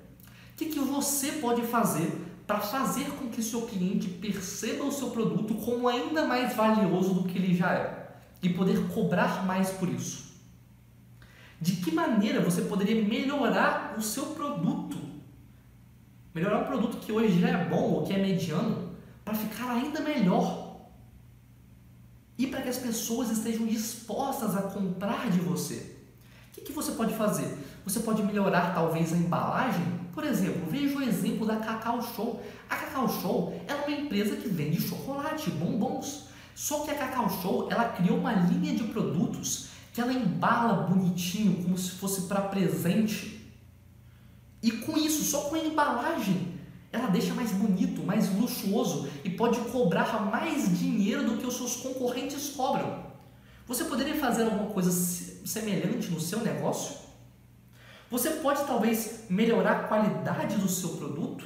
O 0.54 0.56
que, 0.56 0.66
que 0.66 0.80
você 0.80 1.34
pode 1.34 1.62
fazer 1.64 2.12
para 2.46 2.60
fazer 2.60 3.06
com 3.12 3.30
que 3.30 3.42
seu 3.42 3.64
cliente 3.64 4.08
perceba 4.08 4.84
o 4.84 4.92
seu 4.92 5.10
produto 5.10 5.56
como 5.56 5.88
ainda 5.88 6.26
mais 6.26 6.54
valioso 6.56 7.14
do 7.14 7.24
que 7.24 7.38
ele 7.38 7.56
já 7.56 7.74
é 7.74 8.16
e 8.42 8.50
poder 8.50 8.88
cobrar 8.90 9.46
mais 9.46 9.72
por 9.72 9.90
isso? 9.90 10.34
De 11.60 11.78
que 11.78 11.92
maneira 11.92 12.42
você 12.42 12.64
poderia 12.64 13.04
melhorar 13.04 13.96
o 13.98 14.02
seu 14.02 14.28
produto? 14.28 14.98
Melhorar 16.34 16.60
um 16.60 16.66
produto 16.66 16.98
que 16.98 17.12
hoje 17.12 17.40
já 17.40 17.50
é 17.50 17.66
bom 17.66 17.92
ou 17.92 18.04
que 18.04 18.14
é 18.14 18.18
mediano 18.18 18.94
para 19.24 19.36
ficar 19.36 19.72
ainda 19.72 20.02
melhor. 20.02 20.82
E 22.38 22.48
para 22.48 22.62
que 22.62 22.70
as 22.70 22.78
pessoas 22.78 23.30
estejam 23.30 23.68
dispostas 23.68 24.58
a 24.58 24.64
comprar 24.64 25.30
de 25.30 25.40
você. 25.40 25.96
O 26.50 26.54
que, 26.54 26.62
que 26.62 26.72
você 26.72 26.94
pode 26.94 27.14
fazer? 27.14 27.56
Você 27.86 28.00
pode 28.00 28.24
melhorar 28.24 28.74
talvez 28.74 29.14
a 29.14 29.18
embalagem. 29.18 29.86
Por 30.12 30.24
exemplo, 30.24 30.70
veja 30.70 30.98
o 30.98 31.02
exemplo 31.02 31.46
da 31.46 31.58
Cacau 31.58 32.02
Show. 32.02 32.42
A 32.70 32.76
Cacau 32.76 33.08
Show 33.10 33.62
é 33.68 33.74
uma 33.74 33.92
empresa 33.92 34.36
que 34.36 34.48
vende 34.48 34.82
chocolate, 34.82 35.52
bombons. 35.52 36.28
Só 36.56 36.80
que 36.80 36.92
a 36.92 36.96
Cacau 36.96 37.30
Show 37.30 37.68
ela 37.72 37.90
criou 37.90 38.18
uma 38.18 38.34
linha 38.34 38.76
de 38.76 38.84
produtos 38.86 39.68
que 39.92 40.02
ela 40.02 40.14
embala 40.14 40.88
bonitinho, 40.88 41.64
como 41.64 41.78
se 41.78 41.92
fosse 41.92 42.24
para 42.24 42.42
presente. 42.42 43.43
E 44.64 44.72
com 44.72 44.98
isso, 44.98 45.26
só 45.26 45.42
com 45.42 45.56
a 45.56 45.60
embalagem, 45.60 46.54
ela 46.90 47.08
deixa 47.08 47.34
mais 47.34 47.52
bonito, 47.52 48.02
mais 48.02 48.34
luxuoso 48.34 49.10
e 49.24 49.30
pode 49.30 49.60
cobrar 49.72 50.32
mais 50.32 50.80
dinheiro 50.80 51.26
do 51.26 51.38
que 51.38 51.46
os 51.46 51.58
seus 51.58 51.76
concorrentes 51.76 52.52
cobram. 52.52 53.04
Você 53.68 53.84
poderia 53.84 54.16
fazer 54.16 54.44
alguma 54.44 54.72
coisa 54.72 54.92
semelhante 55.46 56.10
no 56.10 56.20
seu 56.20 56.40
negócio? 56.40 56.96
Você 58.10 58.30
pode 58.30 58.64
talvez 58.66 59.26
melhorar 59.30 59.72
a 59.72 59.84
qualidade 59.88 60.56
do 60.56 60.70
seu 60.70 60.90
produto? 60.90 61.46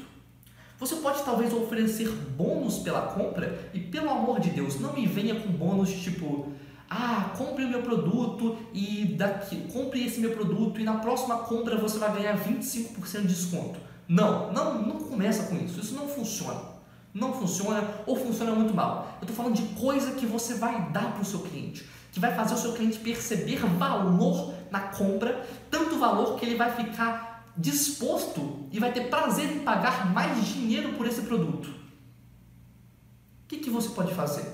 Você 0.79 0.97
pode 0.97 1.23
talvez 1.23 1.51
oferecer 1.53 2.09
bônus 2.09 2.79
pela 2.79 3.01
compra 3.01 3.71
e 3.73 3.79
pelo 3.79 4.11
amor 4.11 4.39
de 4.39 4.51
Deus, 4.51 4.79
não 4.79 4.93
me 4.93 5.07
venha 5.07 5.39
com 5.39 5.49
bônus 5.49 5.89
tipo 5.89 6.51
ah, 6.89 7.33
compre 7.37 7.65
o 7.65 7.69
meu 7.69 7.81
produto 7.81 8.57
e 8.73 9.15
daqui, 9.17 9.67
compre 9.73 10.05
esse 10.05 10.19
meu 10.19 10.31
produto 10.31 10.79
e 10.79 10.83
na 10.83 10.95
próxima 10.95 11.37
compra 11.39 11.77
você 11.77 11.99
vai 11.99 12.13
ganhar 12.13 12.37
25% 12.37 13.21
de 13.21 13.27
desconto. 13.27 13.79
Não, 14.07 14.51
não, 14.53 14.81
não 14.81 14.99
começa 14.99 15.43
com 15.43 15.55
isso. 15.57 15.79
Isso 15.79 15.95
não 15.95 16.07
funciona. 16.07 16.77
Não 17.13 17.33
funciona 17.33 17.83
ou 18.05 18.15
funciona 18.15 18.53
muito 18.53 18.73
mal. 18.73 19.17
Eu 19.19 19.27
estou 19.27 19.35
falando 19.35 19.55
de 19.55 19.63
coisa 19.79 20.11
que 20.11 20.25
você 20.25 20.53
vai 20.53 20.89
dar 20.91 21.13
para 21.13 21.21
o 21.21 21.25
seu 21.25 21.39
cliente, 21.39 21.87
que 22.11 22.19
vai 22.19 22.33
fazer 22.33 22.53
o 22.53 22.57
seu 22.57 22.73
cliente 22.73 22.99
perceber 22.99 23.57
valor 23.57 24.53
na 24.71 24.79
compra, 24.79 25.45
tanto 25.69 25.97
valor 25.99 26.39
que 26.39 26.45
ele 26.45 26.55
vai 26.55 26.71
ficar 26.71 27.51
disposto 27.57 28.67
e 28.71 28.79
vai 28.79 28.93
ter 28.93 29.09
prazer 29.09 29.51
em 29.51 29.59
pagar 29.59 30.13
mais 30.13 30.45
dinheiro 30.45 30.93
por 30.93 31.07
esse 31.07 31.23
produto. 31.23 31.67
O 31.67 33.47
que, 33.47 33.57
que 33.57 33.69
você 33.69 33.89
pode 33.89 34.13
fazer? 34.13 34.45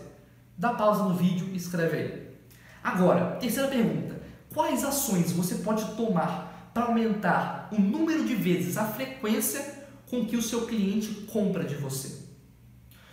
Dá 0.58 0.74
pausa 0.74 1.04
no 1.04 1.16
vídeo 1.16 1.50
e 1.52 1.58
escreve 1.58 1.98
aí. 1.98 2.23
Agora, 2.84 3.38
terceira 3.38 3.70
pergunta: 3.70 4.22
quais 4.54 4.84
ações 4.84 5.32
você 5.32 5.56
pode 5.56 5.96
tomar 5.96 6.72
para 6.74 6.86
aumentar 6.86 7.70
o 7.72 7.80
número 7.80 8.26
de 8.26 8.36
vezes, 8.36 8.78
a 8.78 8.86
frequência 8.86 9.84
com 10.10 10.26
que 10.26 10.36
o 10.36 10.42
seu 10.42 10.66
cliente 10.66 11.26
compra 11.32 11.64
de 11.64 11.76
você? 11.76 12.24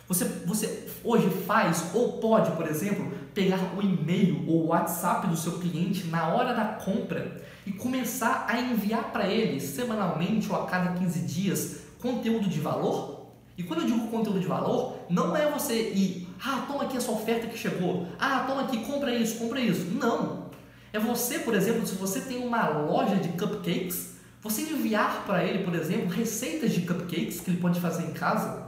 Você, 0.08 0.24
você 0.44 0.88
hoje 1.04 1.30
faz 1.46 1.94
ou 1.94 2.18
pode, 2.18 2.50
por 2.56 2.66
exemplo, 2.66 3.12
pegar 3.32 3.60
o 3.76 3.80
e-mail 3.80 4.44
ou 4.48 4.64
o 4.64 4.66
WhatsApp 4.66 5.28
do 5.28 5.36
seu 5.36 5.60
cliente 5.60 6.08
na 6.08 6.26
hora 6.34 6.52
da 6.52 6.64
compra 6.64 7.40
e 7.64 7.72
começar 7.72 8.44
a 8.48 8.60
enviar 8.60 9.12
para 9.12 9.28
ele 9.28 9.60
semanalmente 9.60 10.50
ou 10.50 10.60
a 10.60 10.66
cada 10.66 10.94
15 10.94 11.20
dias 11.20 11.80
conteúdo 12.00 12.48
de 12.48 12.58
valor? 12.58 13.19
E 13.60 13.62
quando 13.62 13.82
eu 13.82 13.86
digo 13.88 14.08
conteúdo 14.08 14.40
de 14.40 14.46
valor, 14.46 15.00
não 15.10 15.36
é 15.36 15.50
você 15.50 15.90
ir, 15.90 16.26
ah, 16.42 16.64
toma 16.66 16.84
aqui 16.84 16.96
essa 16.96 17.10
oferta 17.10 17.46
que 17.46 17.58
chegou, 17.58 18.06
ah, 18.18 18.44
toma 18.48 18.62
aqui, 18.62 18.78
compra 18.86 19.14
isso, 19.14 19.36
compra 19.36 19.60
isso. 19.60 19.84
Não. 19.90 20.46
É 20.94 20.98
você, 20.98 21.40
por 21.40 21.54
exemplo, 21.54 21.86
se 21.86 21.94
você 21.94 22.22
tem 22.22 22.38
uma 22.38 22.68
loja 22.68 23.16
de 23.16 23.28
cupcakes, 23.36 24.14
você 24.40 24.62
enviar 24.62 25.24
para 25.26 25.44
ele, 25.44 25.62
por 25.62 25.74
exemplo, 25.74 26.08
receitas 26.08 26.72
de 26.72 26.80
cupcakes 26.86 27.40
que 27.40 27.50
ele 27.50 27.60
pode 27.60 27.78
fazer 27.80 28.04
em 28.04 28.14
casa. 28.14 28.66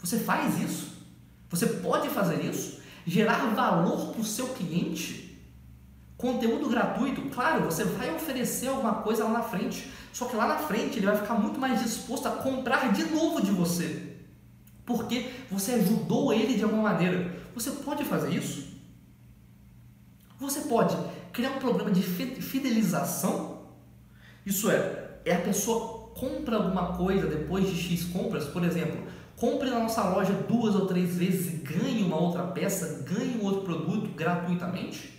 Você 0.00 0.18
faz 0.18 0.60
isso. 0.60 0.92
Você 1.48 1.66
pode 1.66 2.10
fazer 2.10 2.44
isso. 2.44 2.78
Gerar 3.06 3.54
valor 3.54 4.12
para 4.12 4.20
o 4.20 4.24
seu 4.24 4.48
cliente. 4.48 5.40
Conteúdo 6.18 6.68
gratuito, 6.68 7.22
claro, 7.30 7.64
você 7.64 7.84
vai 7.84 8.14
oferecer 8.14 8.68
alguma 8.68 8.96
coisa 8.96 9.24
lá 9.24 9.30
na 9.30 9.42
frente. 9.42 9.90
Só 10.12 10.26
que 10.26 10.36
lá 10.36 10.46
na 10.46 10.58
frente 10.58 10.98
ele 10.98 11.06
vai 11.06 11.16
ficar 11.16 11.36
muito 11.36 11.58
mais 11.58 11.82
disposto 11.82 12.28
a 12.28 12.32
comprar 12.32 12.92
de 12.92 13.04
novo 13.04 13.40
de 13.40 13.50
você 13.50 14.09
porque 14.96 15.30
você 15.50 15.72
ajudou 15.72 16.32
ele 16.32 16.54
de 16.54 16.64
alguma 16.64 16.82
maneira. 16.82 17.32
Você 17.54 17.70
pode 17.70 18.04
fazer 18.04 18.30
isso? 18.30 18.68
Você 20.38 20.62
pode 20.62 20.96
criar 21.32 21.50
um 21.50 21.58
programa 21.58 21.90
de 21.90 22.02
fidelização? 22.02 23.60
Isso 24.44 24.70
é, 24.70 25.18
é 25.24 25.34
a 25.34 25.40
pessoa 25.40 26.10
compra 26.14 26.56
alguma 26.56 26.96
coisa 26.96 27.26
depois 27.26 27.68
de 27.68 27.80
X 27.80 28.04
compras, 28.04 28.46
por 28.46 28.64
exemplo, 28.64 29.00
compre 29.36 29.70
na 29.70 29.78
nossa 29.78 30.02
loja 30.08 30.32
duas 30.32 30.74
ou 30.74 30.86
três 30.86 31.16
vezes 31.16 31.54
e 31.54 31.56
ganhe 31.58 32.02
uma 32.02 32.18
outra 32.18 32.42
peça, 32.42 33.04
ganhe 33.04 33.38
um 33.40 33.44
outro 33.44 33.62
produto 33.62 34.08
gratuitamente? 34.14 35.18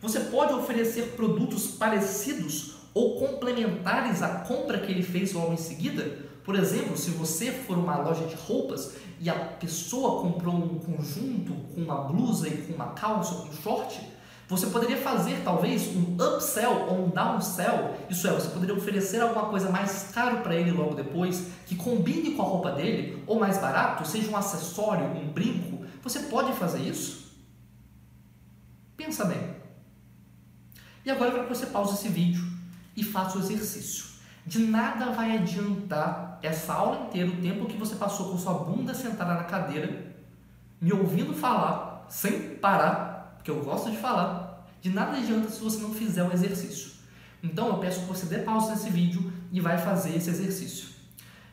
Você 0.00 0.20
pode 0.20 0.52
oferecer 0.52 1.12
produtos 1.12 1.66
parecidos 1.72 2.74
ou 2.94 3.18
complementares 3.18 4.22
à 4.22 4.40
compra 4.40 4.78
que 4.78 4.90
ele 4.90 5.02
fez 5.02 5.32
logo 5.32 5.52
em 5.52 5.58
seguida? 5.58 6.31
Por 6.44 6.56
exemplo, 6.56 6.96
se 6.96 7.10
você 7.10 7.52
for 7.52 7.78
uma 7.78 7.96
loja 7.98 8.26
de 8.26 8.34
roupas 8.34 8.94
e 9.20 9.30
a 9.30 9.34
pessoa 9.34 10.22
comprou 10.22 10.54
um 10.54 10.78
conjunto 10.78 11.52
com 11.72 11.80
uma 11.80 12.02
blusa 12.02 12.48
e 12.48 12.56
com 12.62 12.74
uma 12.74 12.88
calça 12.88 13.34
com 13.34 13.48
um 13.48 13.52
short, 13.52 14.00
você 14.48 14.66
poderia 14.66 14.98
fazer 14.98 15.40
talvez 15.44 15.88
um 15.96 16.16
upsell 16.16 16.88
ou 16.88 17.06
um 17.06 17.08
downsell. 17.08 17.96
Isso 18.10 18.26
é, 18.26 18.32
você 18.32 18.48
poderia 18.48 18.74
oferecer 18.74 19.22
alguma 19.22 19.46
coisa 19.46 19.70
mais 19.70 20.10
caro 20.12 20.42
para 20.42 20.54
ele 20.54 20.72
logo 20.72 20.94
depois, 20.94 21.46
que 21.64 21.76
combine 21.76 22.32
com 22.32 22.42
a 22.42 22.46
roupa 22.46 22.72
dele, 22.72 23.22
ou 23.26 23.38
mais 23.38 23.58
barato, 23.58 24.06
seja 24.06 24.30
um 24.30 24.36
acessório, 24.36 25.06
um 25.06 25.32
brinco. 25.32 25.86
Você 26.02 26.18
pode 26.20 26.52
fazer 26.52 26.80
isso? 26.80 27.32
Pensa 28.96 29.24
bem. 29.24 29.56
E 31.04 31.10
agora 31.10 31.30
eu 31.30 31.34
quero 31.34 31.48
que 31.48 31.54
você 31.54 31.66
pause 31.66 31.94
esse 31.94 32.08
vídeo 32.08 32.44
e 32.96 33.02
faça 33.02 33.38
o 33.38 33.40
exercício. 33.40 34.11
De 34.44 34.58
nada 34.58 35.12
vai 35.12 35.36
adiantar 35.36 36.38
essa 36.42 36.74
aula 36.74 37.06
inteira, 37.06 37.30
o 37.30 37.40
tempo 37.40 37.66
que 37.66 37.76
você 37.76 37.94
passou 37.94 38.30
com 38.30 38.38
sua 38.38 38.54
bunda 38.54 38.92
sentada 38.92 39.34
na 39.34 39.44
cadeira, 39.44 40.12
me 40.80 40.92
ouvindo 40.92 41.32
falar, 41.32 42.06
sem 42.08 42.56
parar, 42.56 43.34
porque 43.36 43.50
eu 43.50 43.62
gosto 43.62 43.90
de 43.90 43.96
falar. 43.96 44.66
De 44.80 44.90
nada 44.90 45.16
adianta 45.16 45.48
se 45.48 45.60
você 45.60 45.80
não 45.80 45.94
fizer 45.94 46.24
o 46.24 46.32
exercício. 46.32 46.90
Então 47.40 47.68
eu 47.68 47.78
peço 47.78 48.00
que 48.00 48.06
você 48.06 48.26
dê 48.26 48.38
pausa 48.38 48.72
nesse 48.72 48.90
vídeo 48.90 49.32
e 49.52 49.60
vai 49.60 49.78
fazer 49.78 50.16
esse 50.16 50.30
exercício. 50.30 50.88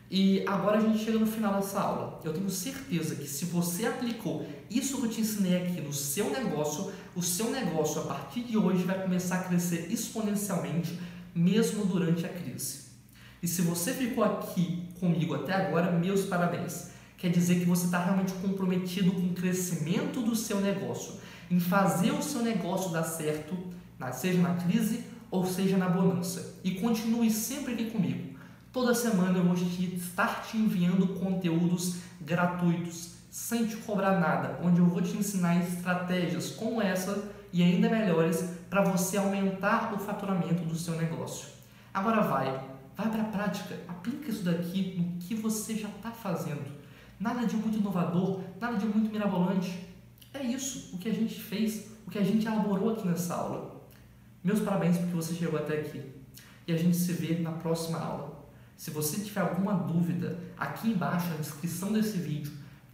E 0.10 0.44
agora 0.48 0.80
a 0.80 0.82
gente 0.82 1.06
chega 1.06 1.20
no 1.20 1.28
final 1.28 1.54
dessa 1.54 1.80
aula. 1.80 2.20
Eu 2.24 2.34
tenho 2.34 2.50
certeza 2.50 3.16
que 3.16 3.28
se 3.28 3.46
você 3.46 3.86
aplicou 3.86 4.48
isso 4.70 4.98
que 4.98 5.06
eu 5.06 5.10
te 5.10 5.22
ensinei 5.22 5.58
aqui 5.58 5.80
no 5.82 5.94
seu 5.94 6.32
negócio, 6.32 6.92
o 7.16 7.22
seu 7.22 7.52
negócio 7.52 8.02
a 8.02 8.06
partir 8.06 8.42
de 8.42 8.58
hoje 8.58 8.84
vai 8.84 9.00
começar 9.00 9.36
a 9.36 9.44
crescer 9.44 9.92
exponencialmente 9.92 11.00
mesmo 11.36 11.86
durante 11.86 12.26
a 12.26 12.30
crise. 12.30 12.89
E 13.42 13.48
se 13.48 13.62
você 13.62 13.94
ficou 13.94 14.24
aqui 14.24 14.88
comigo 15.00 15.34
até 15.34 15.54
agora, 15.54 15.92
meus 15.92 16.26
parabéns. 16.26 16.92
Quer 17.18 17.30
dizer 17.30 17.60
que 17.60 17.66
você 17.66 17.86
está 17.86 18.04
realmente 18.04 18.34
comprometido 18.34 19.12
com 19.12 19.28
o 19.28 19.34
crescimento 19.34 20.22
do 20.22 20.36
seu 20.36 20.62
negócio, 20.62 21.16
em 21.52 21.60
fazer 21.60 22.12
o 22.12 22.22
seu 22.22 22.42
negócio 22.42 22.92
dar 22.92 23.04
certo, 23.04 23.58
seja 24.14 24.42
na 24.42 24.56
crise 24.56 25.04
ou 25.30 25.46
seja 25.46 25.78
na 25.78 25.90
bonança. 25.90 26.56
E 26.64 26.72
continue 26.72 27.30
sempre 27.30 27.74
aqui 27.74 27.92
comigo. 27.92 28.40
Toda 28.72 28.94
semana 28.94 29.38
eu 29.38 29.44
vou 29.44 29.56
estar 29.56 30.44
te 30.44 30.58
enviando 30.58 31.20
conteúdos 31.20 31.98
gratuitos, 32.22 33.16
sem 33.32 33.66
te 33.66 33.76
cobrar 33.78 34.20
nada, 34.20 34.60
onde 34.64 34.80
eu 34.80 34.86
vou 34.86 35.02
te 35.02 35.18
ensinar 35.18 35.58
estratégias 35.58 36.52
como 36.52 36.82
essa 36.82 37.30
e 37.52 37.64
ainda 37.64 37.90
melhores 37.90 38.44
para 38.70 38.84
você 38.84 39.18
aumentar 39.18 39.94
o 39.94 40.00
faturamento 40.00 40.64
do 40.64 40.76
seu 40.76 40.96
negócio. 40.96 41.48
Agora 41.94 42.22
vai, 42.22 42.64
vai 43.00 43.10
para 43.10 43.22
a 43.22 43.26
prática, 43.26 43.80
aplica 43.88 44.30
isso 44.30 44.44
daqui 44.44 44.96
no 44.98 45.18
que 45.20 45.34
você 45.34 45.74
já 45.74 45.88
está 45.88 46.12
fazendo. 46.12 46.70
Nada 47.18 47.48
de 47.48 47.56
muito 47.56 47.78
inovador, 47.78 48.42
nada 48.60 48.78
de 48.78 48.86
muito 48.86 49.10
mirabolante. 49.10 49.88
É 50.34 50.44
isso, 50.44 50.94
o 50.94 50.98
que 50.98 51.08
a 51.08 51.14
gente 51.14 51.40
fez, 51.40 51.88
o 52.06 52.12
que 52.12 52.18
a 52.18 52.24
gente 52.24 52.46
elaborou 52.46 52.92
aqui 52.92 53.08
nessa 53.08 53.36
aula. 53.36 53.88
Meus 54.44 54.60
parabéns 54.60 54.98
porque 54.98 55.16
você 55.16 55.34
chegou 55.34 55.58
até 55.58 55.80
aqui. 55.80 56.04
E 56.68 56.74
a 56.74 56.78
gente 56.78 56.98
se 56.98 57.14
vê 57.14 57.40
na 57.40 57.54
próxima 57.54 58.00
aula. 58.00 58.46
Se 58.76 58.92
você 58.92 59.22
tiver 59.22 59.42
alguma 59.42 59.74
dúvida, 59.74 60.38
aqui 60.58 60.90
embaixo 60.90 61.30
na 61.30 61.38
descrição 61.38 61.94
desse 61.94 62.18
vídeo 62.18 62.52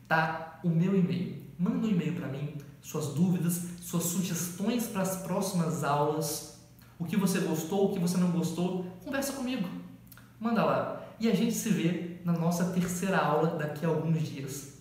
tá 0.08 0.60
o 0.64 0.70
meu 0.70 0.96
e-mail. 0.96 1.44
Manda 1.58 1.88
um 1.88 1.90
e-mail 1.90 2.14
para 2.14 2.28
mim, 2.28 2.56
suas 2.80 3.08
dúvidas, 3.08 3.60
suas 3.82 4.04
sugestões 4.04 4.86
para 4.86 5.02
as 5.02 5.24
próximas 5.24 5.84
aulas, 5.84 6.60
o 7.00 7.06
que 7.06 7.18
você 7.18 7.40
gostou, 7.40 7.90
o 7.90 7.94
que 7.94 8.00
você 8.00 8.18
não 8.18 8.30
gostou, 8.30 8.86
conversa 9.04 9.34
comigo. 9.34 9.85
Manda 10.40 10.64
lá. 10.64 11.02
E 11.20 11.30
a 11.30 11.36
gente 11.36 11.54
se 11.54 11.70
vê 11.70 12.18
na 12.26 12.34
nossa 12.34 12.74
terceira 12.74 13.18
aula 13.18 13.58
daqui 13.58 13.86
a 13.86 13.90
alguns 13.90 14.22
dias. 14.22 14.75